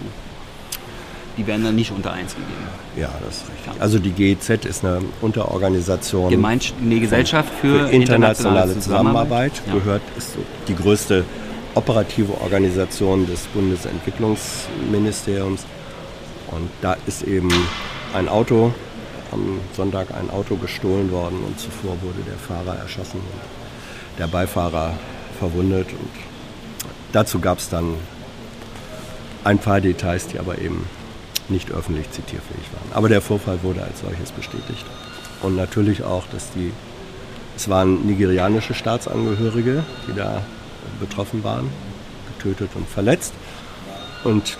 Die 1.38 1.45
werden 1.45 1.63
dann 1.63 1.76
nicht 1.76 1.91
unter 1.91 2.12
eins 2.12 2.34
gegeben. 2.34 2.54
Ja, 2.95 3.10
das 3.23 3.38
ist 3.38 3.43
richtig. 3.43 3.82
Also 3.82 4.00
die 4.00 4.10
GEZ 4.12 4.65
ist 4.65 4.84
eine 4.84 5.02
Unterorganisation 5.21 6.32
Gemeinsch 6.32 6.73
eine 6.82 7.00
Gesellschaft 7.00 7.50
für, 7.62 7.88
für 7.88 7.93
internationale 7.93 8.80
Zusammenarbeit. 8.80 9.52
Ja. 9.67 9.76
Gehört 9.76 10.02
ist 10.17 10.36
die 10.67 10.76
größte 10.76 11.23
operative 11.76 12.34
Organisation 12.41 13.28
des 13.28 13.41
Bundesentwicklungsministeriums. 13.54 15.63
Und 16.52 16.69
da 16.82 16.97
ist 17.06 17.21
eben 17.21 17.52
ein 18.15 18.28
Auto, 18.28 18.73
am 19.32 19.60
Sonntag 19.76 20.08
ein 20.12 20.32
Auto 20.32 20.56
gestohlen 20.56 21.12
worden 21.12 21.43
und 21.45 21.60
zuvor 21.60 22.02
wurde 22.02 22.23
der 22.26 22.38
Fahrer 22.38 22.80
erschossen 22.80 23.19
und 23.19 24.17
der 24.17 24.28
Beifahrer 24.28 24.93
verwundet. 25.38 25.89
Und 25.89 26.10
dazu 27.12 27.39
gab 27.39 27.60
es 27.60 27.69
dann 27.69 27.93
ein 29.43 29.60
paar 29.60 29.82
Details, 29.82 30.26
die 30.28 30.39
aber 30.39 30.58
eben 30.58 30.88
nicht 31.50 31.72
öffentlich 31.72 32.10
zitierfähig 32.12 32.64
waren. 32.74 32.92
Aber 32.94 33.10
der 33.10 33.22
Vorfall 33.22 33.62
wurde 33.64 33.84
als 33.84 34.02
solches 34.02 34.32
bestätigt. 34.32 34.86
Und 35.42 35.56
natürlich 35.56 36.04
auch, 36.04 36.26
dass 36.32 36.52
die, 36.52 36.72
es 37.56 37.70
waren 37.70 38.06
nigerianische 38.06 38.74
Staatsangehörige, 38.74 39.84
die 40.08 40.14
da 40.14 40.42
betroffen 41.00 41.44
waren, 41.44 41.70
getötet 42.38 42.72
und 42.76 42.88
verletzt. 42.88 43.34
Und 44.24 44.58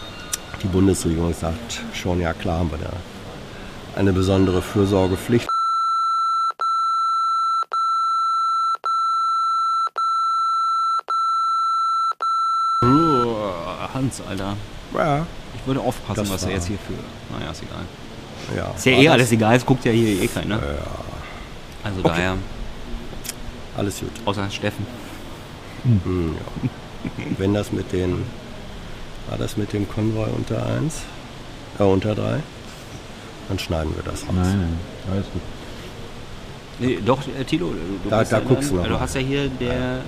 die 0.64 0.68
Bundesregierung 0.68 1.34
sagt 1.34 1.82
schon, 1.94 2.20
ja 2.22 2.34
klar 2.34 2.60
haben 2.60 2.72
wir 2.72 2.80
da 2.80 2.94
eine 3.96 4.14
besondere 4.14 4.62
Fürsorgepflicht. 4.62 5.50
Hans, 13.98 14.22
Alter. 14.30 14.56
Ja, 14.96 15.26
Ich 15.56 15.68
würde 15.68 15.80
aufpassen, 15.82 16.22
Das 16.22 16.30
was 16.32 16.44
er 16.44 16.52
jetzt 16.52 16.68
hier 16.68 16.78
für. 16.78 16.94
Naja, 17.38 17.52
ist 17.52 17.64
egal. 17.64 17.86
ja. 18.56 18.74
Ist 18.76 18.86
ja 18.86 18.92
eh 18.94 19.10
alles 19.10 19.32
egal, 19.32 19.56
es 19.56 19.66
guckt 19.66 19.86
ja 19.86 19.92
hier 19.92 20.22
eh 20.24 20.28
keiner. 20.28 20.60
Also 21.84 22.02
daher, 22.02 22.36
Alles 23.78 24.00
gut. 24.00 24.10
außer 24.26 24.50
Steffen. 24.50 24.86
Hm, 25.84 26.36
ja. 26.36 26.70
Wenn 27.38 27.54
das 27.54 27.72
mit 27.72 27.92
den, 27.94 28.24
war 29.30 29.38
das 29.38 29.56
mit 29.58 29.72
dem 29.74 29.88
Konvoi 29.88 30.28
unter 30.36 30.66
1, 30.66 31.02
äh, 31.80 31.84
unter 31.84 32.16
3, 32.16 32.40
dann 33.48 33.60
schneiden 33.60 33.94
wir 33.96 34.04
das 34.04 34.24
raus. 34.24 34.34
Nein, 34.36 34.58
nein, 34.60 34.80
alles 35.12 35.26
gut. 35.32 35.42
Nee, 36.80 37.00
doch, 37.06 37.20
äh, 37.40 37.44
Tilo, 37.44 37.68
du, 38.04 38.10
Da- 38.10 38.20
bist 38.20 38.32
da 38.32 38.38
ja 38.40 38.44
guckst 38.44 38.72
du 38.72 38.76
noch 38.76 38.84
Du 38.84 38.90
mal. 38.92 39.00
hast 39.00 39.16
ja 39.16 39.22
hier 39.22 39.48
der. 39.50 39.74
Ja. 39.74 40.00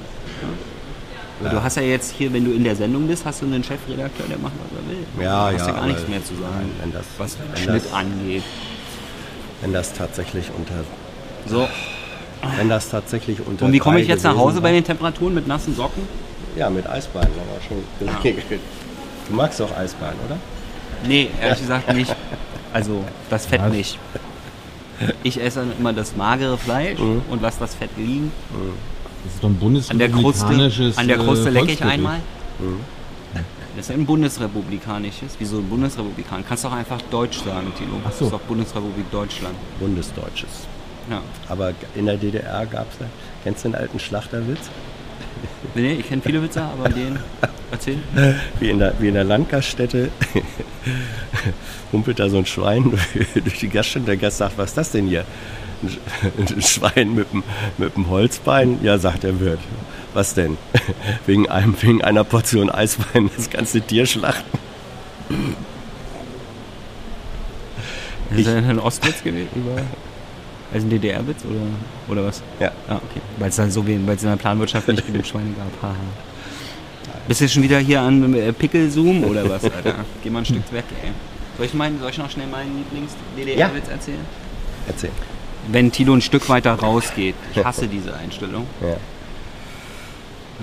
Du 1.42 1.64
hast 1.64 1.78
ja 1.78 1.84
jetzt 1.84 2.12
hier, 2.18 2.34
wenn 2.34 2.44
du 2.44 2.52
in 2.52 2.64
der 2.66 2.76
Sendung 2.76 3.08
bist, 3.08 3.26
hast 3.26 3.42
du 3.42 3.46
einen 3.46 3.64
Chefredakteur, 3.64 4.26
der 4.28 4.38
macht, 4.40 4.54
was 4.62 4.80
er 4.82 4.90
will. 4.90 5.26
Ja, 5.26 5.50
du 5.52 5.56
hast 5.58 5.68
ja, 5.68 5.74
ja 5.74 5.80
gar 5.80 5.88
nichts 5.88 6.08
mehr 6.08 6.24
zu 6.24 6.34
sagen, 6.36 6.54
Nein, 6.54 6.70
wenn 6.82 6.92
das- 6.92 7.06
was 7.18 7.38
wenn 7.40 7.64
Schnitt 7.64 7.86
das- 7.86 7.94
angeht. 7.94 8.44
Wenn 9.62 9.74
das 9.74 9.94
tatsächlich 9.94 10.52
unter, 10.58 10.74
So, 11.46 11.68
wenn 12.58 12.70
das 12.70 12.90
tatsächlich 12.90 13.40
unter 13.46 13.66
und 13.66 13.72
wie 13.74 13.80
komme 13.80 14.00
ich 14.02 14.08
jetzt 14.08 14.24
nach 14.24 14.36
Hause 14.38 14.56
war- 14.56 14.64
bei 14.64 14.72
den 14.74 14.84
Temperaturen 14.84 15.34
mit 15.34 15.48
nassen 15.48 15.76
Socken? 15.76 16.04
Ja, 16.58 16.70
mit 16.70 16.88
Eisbeinen, 16.88 17.30
aber 17.32 17.62
schon 17.66 17.84
geregelt. 18.24 18.60
Du 19.30 19.34
magst 19.36 19.60
doch 19.60 19.76
Eisbein, 19.78 20.14
oder? 20.26 20.38
Nee, 21.08 21.30
ehrlich 21.42 21.60
gesagt 21.62 21.94
nicht. 21.94 22.14
Also 22.72 23.04
das 23.32 23.48
Fett 23.48 23.62
Was? 23.64 23.72
nicht. 23.72 23.98
Ich 25.24 25.42
esse 25.42 25.62
dann 25.62 25.72
immer 25.80 25.92
das 25.92 26.16
magere 26.16 26.56
Fleisch 26.56 27.00
Mhm. 27.00 27.24
und 27.30 27.42
lasse 27.42 27.58
das 27.62 27.74
Fett 27.74 27.90
liegen. 27.98 28.32
Das 29.24 29.34
ist 29.34 29.44
doch 29.44 29.50
ein 29.50 29.84
An 29.90 30.00
der 30.00 30.10
Kruste, 30.10 30.46
bundesrepublikanisches 30.46 30.98
an 30.98 31.08
der 31.08 31.18
Kruste 31.18 31.50
äh, 31.50 31.52
lecke 31.52 31.72
ich 31.72 31.84
einmal. 31.84 32.20
Das 33.76 33.90
ist 33.90 33.92
ein 33.92 34.06
bundesrepublikanisches. 34.06 35.36
Wieso 35.40 35.58
ein 35.58 35.70
Bundesrepublikan? 35.70 36.44
Kannst 36.48 36.66
doch 36.66 36.72
einfach 36.72 37.02
Deutsch 37.12 37.40
sagen, 37.40 37.72
Tilo. 37.78 37.92
Ach 38.04 38.12
so. 38.12 38.26
Das 38.26 38.28
ist 38.28 38.34
doch 38.34 38.42
Bundesrepublik 38.42 39.10
Deutschland. 39.12 39.56
Bundesdeutsches. 39.80 40.68
Ja. 41.10 41.22
Aber 41.48 41.74
in 41.96 42.06
der 42.06 42.18
DDR 42.18 42.66
gab 42.66 42.92
es, 42.92 42.98
kennst 43.44 43.64
du 43.64 43.70
den 43.70 43.76
alten 43.76 44.00
Schlachterwitz? 44.00 44.70
Nee, 45.76 45.94
ich 45.94 46.08
kenne 46.08 46.22
viele 46.22 46.42
Witze, 46.42 46.62
aber 46.62 46.90
den 46.90 47.20
erzählen. 47.72 48.04
Wie 48.60 48.70
in 48.70 48.80
der, 48.80 48.94
wie 49.00 49.08
in 49.08 49.14
der 49.14 49.24
Landgaststätte 49.24 50.10
humpelt 51.92 52.20
da 52.20 52.30
so 52.30 52.38
ein 52.38 52.46
Schwein 52.46 52.92
durch 53.34 53.60
die 53.60 53.70
Gaststätte. 53.70 54.06
Der 54.06 54.18
Gast 54.18 54.38
sagt, 54.38 54.58
was 54.58 54.70
ist 54.72 54.78
das 54.78 54.92
denn 54.92 55.08
hier? 55.08 55.26
Ein 55.82 55.90
Sch- 55.90 56.56
Ein 56.56 56.62
Schwein 56.62 57.16
mit 57.16 57.32
dem, 57.32 57.44
mit 57.78 57.96
dem 57.96 58.10
Holzbein? 58.10 58.80
Ja, 58.84 58.98
sagt 58.98 59.24
der 59.24 59.40
Wirt. 59.40 59.60
Was 60.14 60.34
denn? 60.34 60.58
Wegen, 61.28 61.48
einem, 61.50 61.76
wegen 61.82 62.02
einer 62.04 62.24
Portion 62.24 62.70
Eiswein 62.70 63.30
das 63.38 63.50
ganze 63.50 63.80
Tier 63.82 64.06
schlachten? 64.06 64.58
Ist 68.36 68.48
das 68.48 68.56
ein 68.56 68.80
Ostwitz 68.80 69.24
gewesen? 69.24 69.50
Über, 69.56 69.82
also 70.74 70.86
ein 70.86 70.90
DDR-Witz 70.90 71.44
oder, 71.46 71.62
oder 72.20 72.28
was? 72.28 72.42
Ja. 72.60 72.72
Ah, 72.88 72.96
okay. 72.98 73.22
Weil 73.38 73.50
es 73.50 73.56
dann 73.56 73.72
so 73.72 73.86
weil 73.88 74.16
es 74.16 74.24
in 74.24 74.30
der 74.30 74.36
Planwirtschaft 74.36 74.88
nicht 74.88 75.06
genug 75.08 75.26
Schweine 75.26 75.52
gab. 75.58 75.82
Haha. 75.90 75.96
Bist 77.28 77.42
du 77.42 77.48
schon 77.50 77.64
wieder 77.64 77.80
hier 77.80 78.02
an 78.02 78.34
äh, 78.34 78.52
Pickel-Zoom 78.54 79.24
oder 79.24 79.48
was, 79.50 79.64
Alter? 79.76 79.96
Geh 80.24 80.30
mal 80.30 80.40
ein 80.40 80.46
Stück 80.46 80.72
weg, 80.72 80.86
ey. 81.04 81.12
Soll 81.58 81.66
ich, 81.66 81.74
meinen, 81.74 82.00
soll 82.00 82.10
ich 82.12 82.18
noch 82.18 82.30
schnell 82.30 82.48
meinen 82.48 82.78
Lieblings-DDR-Witz 82.78 83.88
erzählen? 83.90 84.20
Erzähl. 84.88 85.12
Wenn 85.68 85.92
Tilo 85.92 86.14
ein 86.14 86.22
Stück 86.22 86.48
weiter 86.50 86.74
rausgeht. 86.74 87.36
Ich 87.54 87.64
hasse 87.64 87.88
diese 87.88 88.16
Einstellung. 88.16 88.66
Ja. 88.82 88.96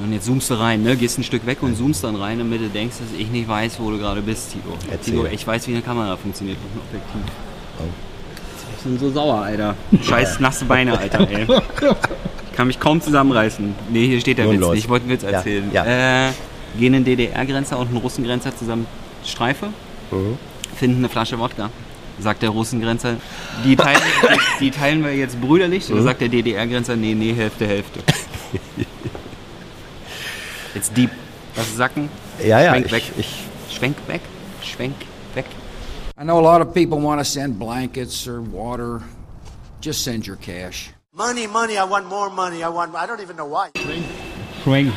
Und 0.03 0.13
jetzt 0.13 0.27
zoomst 0.27 0.51
du 0.51 0.55
rein, 0.55 0.83
ne? 0.83 0.97
Gehst 0.97 1.19
ein 1.19 1.25
Stück 1.25 1.47
weg 1.47 1.59
und 1.63 1.75
zoomst 1.77 2.05
dann 2.05 2.17
rein, 2.17 2.39
damit 2.39 2.61
du 2.61 2.69
denkst, 2.69 2.97
dass 2.99 3.19
ich 3.19 3.31
nicht 3.31 3.49
weiß, 3.49 3.79
wo 3.81 3.91
du 3.91 3.99
gerade 3.99 4.21
bist, 4.21 4.53
Tilo. 4.53 4.77
Erzähl. 4.91 5.15
Tilo, 5.15 5.27
ich 5.31 5.47
weiß, 5.47 5.67
wie 5.69 5.73
eine 5.73 5.83
Kamera 5.83 6.17
funktioniert, 6.17 6.59
nicht 6.63 6.75
ein 6.75 6.81
Objektiv. 6.81 7.33
Oh. 7.79 7.83
Ich 8.77 8.83
bin 8.85 8.99
so 8.99 9.11
sauer, 9.11 9.43
Alter. 9.43 9.75
Scheiß 10.03 10.41
nasse 10.41 10.65
Beine, 10.67 10.99
Alter, 10.99 11.21
ey. 11.31 11.45
Ich 12.51 12.57
kann 12.57 12.67
mich 12.67 12.79
kaum 12.79 13.01
zusammenreißen. 13.01 13.75
Nee, 13.91 14.07
hier 14.07 14.21
steht 14.21 14.39
der 14.39 14.45
Nun 14.47 14.55
Witz 14.57 14.61
los. 14.61 14.77
Ich 14.77 14.89
wollte 14.89 15.05
einen 15.05 15.13
Witz 15.13 15.23
Ja, 15.23 15.31
erzählen. 15.31 15.71
ja. 15.73 16.29
Äh, 16.29 16.33
gehen 16.79 16.95
ein 16.95 17.05
DDR-Grenzer 17.05 17.79
und 17.79 17.91
ein 17.93 17.97
Russengrenzer 17.97 18.55
zusammen 18.57 18.87
Streife, 19.25 19.69
Mhm. 20.11 20.37
finden 20.77 20.99
eine 20.99 21.09
Flasche 21.09 21.39
Wodka. 21.39 21.71
Sagt 22.19 22.43
der 22.43 22.51
Russengrenzer, 22.51 23.17
die 23.65 23.77
teilen, 23.77 24.01
die, 24.23 24.65
die 24.65 24.71
teilen 24.71 25.05
wir 25.05 25.15
jetzt 25.15 25.41
brüderlich. 25.41 25.89
Mhm. 25.89 25.95
Oder 25.97 26.03
sagt 26.05 26.21
der 26.23 26.29
DDR-Grenzer, 26.29 26.97
nee, 26.97 27.15
nee, 27.15 27.35
Hälfte, 27.35 27.67
Hälfte. 27.67 28.01
Jetzt 30.75 30.97
deep. 30.97 31.11
Was 31.55 31.75
sacken? 31.77 32.09
Ja, 32.43 32.61
ja. 32.61 32.71
Schwenk 32.71 32.87
Ich, 32.87 32.93
weg. 32.93 33.03
ich, 33.19 33.45
Schwenk 33.71 33.97
weg. 34.09 34.21
Schwenk 34.63 34.95
weg. 35.35 35.47
I 36.19 36.23
know 36.25 36.39
a 36.39 36.43
lot 36.43 36.61
of 36.67 36.73
people 36.75 36.99
want 37.01 37.21
to 37.21 37.25
send 37.25 37.59
blankets 37.59 38.27
or 38.27 38.41
water. 38.43 39.03
Just 39.81 40.03
send 40.03 40.27
your 40.27 40.37
cash. 40.37 40.91
Money, 41.15 41.47
money, 41.47 41.79
I 41.79 41.85
want 41.85 42.07
more 42.09 42.31
money. 42.31 42.63
I 42.63 42.69
want, 42.69 42.95
I 42.95 43.07
don't 43.07 43.21
even 43.23 43.37
know 43.37 43.47
why. 43.47 43.71
Schwenk. 44.65 44.93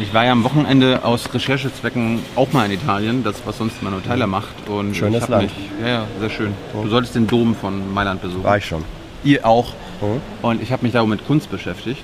Ich 0.00 0.14
war 0.14 0.24
ja 0.24 0.32
am 0.32 0.44
Wochenende 0.44 1.04
aus 1.04 1.32
Recherchezwecken 1.34 2.20
auch 2.36 2.52
mal 2.52 2.66
in 2.66 2.72
Italien, 2.72 3.24
das 3.24 3.42
was 3.44 3.58
sonst 3.58 3.82
Manu 3.82 3.98
Tyler 4.00 4.26
macht. 4.28 4.68
Und 4.68 4.94
Schönes 4.96 5.26
Land. 5.28 5.44
Mich, 5.44 5.52
ja, 5.82 5.88
ja, 5.88 6.04
sehr 6.20 6.30
schön. 6.30 6.54
Du 6.72 6.88
solltest 6.88 7.14
den 7.16 7.26
Dom 7.26 7.54
von 7.56 7.92
Mailand 7.92 8.22
besuchen. 8.22 8.44
war 8.44 8.56
ich 8.58 8.64
schon. 8.64 8.84
Ihr 9.24 9.44
auch. 9.44 9.72
Mhm. 10.00 10.20
Und 10.42 10.62
ich 10.62 10.70
habe 10.72 10.84
mich 10.84 10.92
da 10.92 11.04
mit 11.04 11.26
Kunst 11.26 11.50
beschäftigt. 11.50 12.02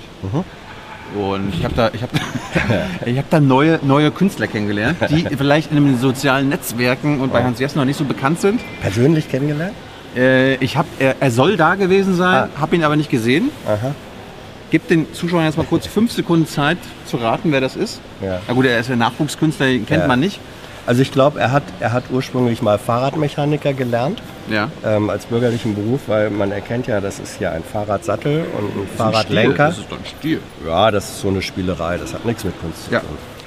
Und 1.17 1.53
ich 1.53 1.63
habe 1.63 1.73
da, 1.75 1.89
ich 1.93 2.01
hab, 2.03 2.09
ich 3.05 3.17
hab 3.17 3.29
da 3.29 3.39
neue, 3.39 3.79
neue 3.83 4.11
Künstler 4.11 4.47
kennengelernt, 4.47 4.97
die 5.09 5.25
vielleicht 5.37 5.71
in 5.71 5.77
den 5.85 5.97
sozialen 5.97 6.49
Netzwerken 6.49 7.21
und 7.21 7.31
bei 7.31 7.43
Hans 7.43 7.59
Jessen 7.59 7.77
noch 7.79 7.85
nicht 7.85 7.97
so 7.97 8.03
bekannt 8.03 8.41
sind. 8.41 8.59
Persönlich 8.81 9.29
kennengelernt? 9.29 9.73
Äh, 10.17 10.55
ich 10.55 10.75
hab, 10.75 10.85
er, 10.99 11.15
er 11.19 11.31
soll 11.31 11.55
da 11.55 11.75
gewesen 11.75 12.15
sein, 12.15 12.49
Ah. 12.55 12.59
habe 12.61 12.75
ihn 12.75 12.83
aber 12.83 12.95
nicht 12.97 13.09
gesehen. 13.09 13.51
Aha. 13.65 13.93
Gib 14.75 14.89
den 14.89 15.13
Zuschauern 15.13 15.45
jetzt 15.45 15.55
mal 15.55 15.65
kurz 15.65 15.87
fünf 15.87 16.11
Sekunden 16.11 16.45
Zeit 16.45 16.77
zu 17.05 17.15
raten, 17.15 17.53
wer 17.53 17.61
das 17.61 17.77
ist. 17.77 18.01
Ja. 18.21 18.41
Na 18.45 18.53
gut, 18.53 18.65
er 18.65 18.77
ist 18.77 18.89
ja 18.89 18.97
Nachwuchskünstler, 18.97 19.67
den 19.67 19.85
kennt 19.85 20.01
Ja. 20.01 20.07
man 20.09 20.19
nicht. 20.19 20.37
Also 20.85 21.01
ich 21.01 21.13
glaube, 21.13 21.39
er 21.39 21.53
hat, 21.53 21.63
er 21.79 21.93
hat 21.93 22.03
ursprünglich 22.11 22.61
mal 22.61 22.77
Fahrradmechaniker 22.77 23.71
gelernt. 23.71 24.21
Ja. 24.51 24.67
Ähm, 24.85 25.09
als 25.09 25.27
bürgerlichen 25.27 25.75
Beruf, 25.75 26.01
weil 26.07 26.29
man 26.29 26.51
erkennt 26.51 26.87
ja, 26.87 26.99
das 26.99 27.19
ist 27.19 27.37
hier 27.37 27.53
ein 27.53 27.63
Fahrradsattel 27.63 28.43
und 28.59 28.65
ein 28.83 28.87
Fahrradlenker. 28.97 29.67
Das 29.67 29.77
ist 29.77 29.89
doch 29.89 29.97
ein 29.97 30.03
Stil. 30.19 30.41
Ja, 30.67 30.91
das 30.91 31.05
ist 31.09 31.21
so 31.21 31.29
eine 31.29 31.41
Spielerei, 31.41 31.97
das 31.97 32.13
hat 32.13 32.25
nichts 32.25 32.43
mit 32.43 32.59
Kunst 32.59 32.83
zu 32.83 32.89
tun. 32.89 32.99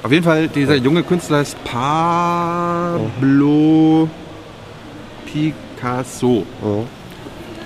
Auf 0.02 0.10
jeden 0.10 0.24
Fall, 0.24 0.48
dieser 0.48 0.76
junge 0.76 1.02
Künstler 1.02 1.42
ist 1.42 1.62
Pablo 3.22 3.28
Picasso. 5.26 6.46
Pablo, 6.62 6.86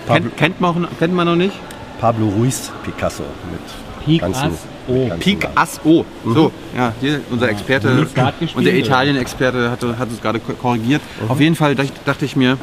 Kennt, 0.09 0.37
kennt, 0.37 0.61
man, 0.61 0.85
auch- 0.85 0.98
kennt 0.98 1.14
man 1.14 1.27
noch 1.29 1.37
nicht? 1.37 1.55
Pablo 2.03 2.27
Ruiz 2.37 2.71
Picasso 2.85 3.23
mit 3.51 3.61
Picasso. 4.05 4.33
ganzen- 4.41 4.59
mit 4.88 5.09
ganzen 5.09 5.21
Picasso. 5.21 6.05
So, 6.27 6.51
ja, 6.77 6.93
hier 7.01 7.21
unser 7.31 7.49
Experte, 7.49 7.88
gespielt, 7.95 8.17
unser? 8.57 8.75
Italien-Experte 8.75 9.71
hat, 9.71 9.81
hat 9.99 10.11
es 10.11 10.21
gerade 10.21 10.41
ko- 10.41 10.55
korrigiert. 10.55 11.01
Auf 11.29 11.38
jeden 11.41 11.55
Fall 11.55 11.77
dacht- 11.77 11.93
dachte 12.05 12.25
ich 12.25 12.35
mir, 12.35 12.59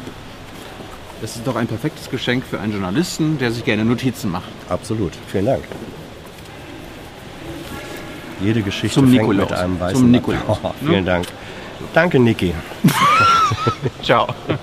das 1.22 1.36
ist 1.36 1.46
doch 1.46 1.56
ein 1.56 1.66
perfektes 1.66 2.10
Geschenk 2.10 2.44
für 2.44 2.60
einen 2.60 2.72
Journalisten, 2.72 3.38
der 3.38 3.50
sich 3.50 3.64
gerne 3.64 3.84
Notizen 3.86 4.30
macht. 4.30 4.48
Absolut, 4.68 5.12
vielen 5.28 5.46
Dank. 5.46 5.64
Jede 8.42 8.60
Geschichte 8.62 8.94
Zum 8.94 9.08
fängt 9.08 9.22
Nikolaus. 9.22 9.50
mit 9.50 9.58
einem 9.58 9.80
weißen 9.80 10.00
Zum. 10.00 10.10
Nikolaus. 10.10 10.58
Oh, 10.62 10.70
vielen 10.86 11.04
Dank. 11.06 11.26
Danke, 11.94 12.18
Niki. 12.20 12.52
Ciao. 14.02 14.26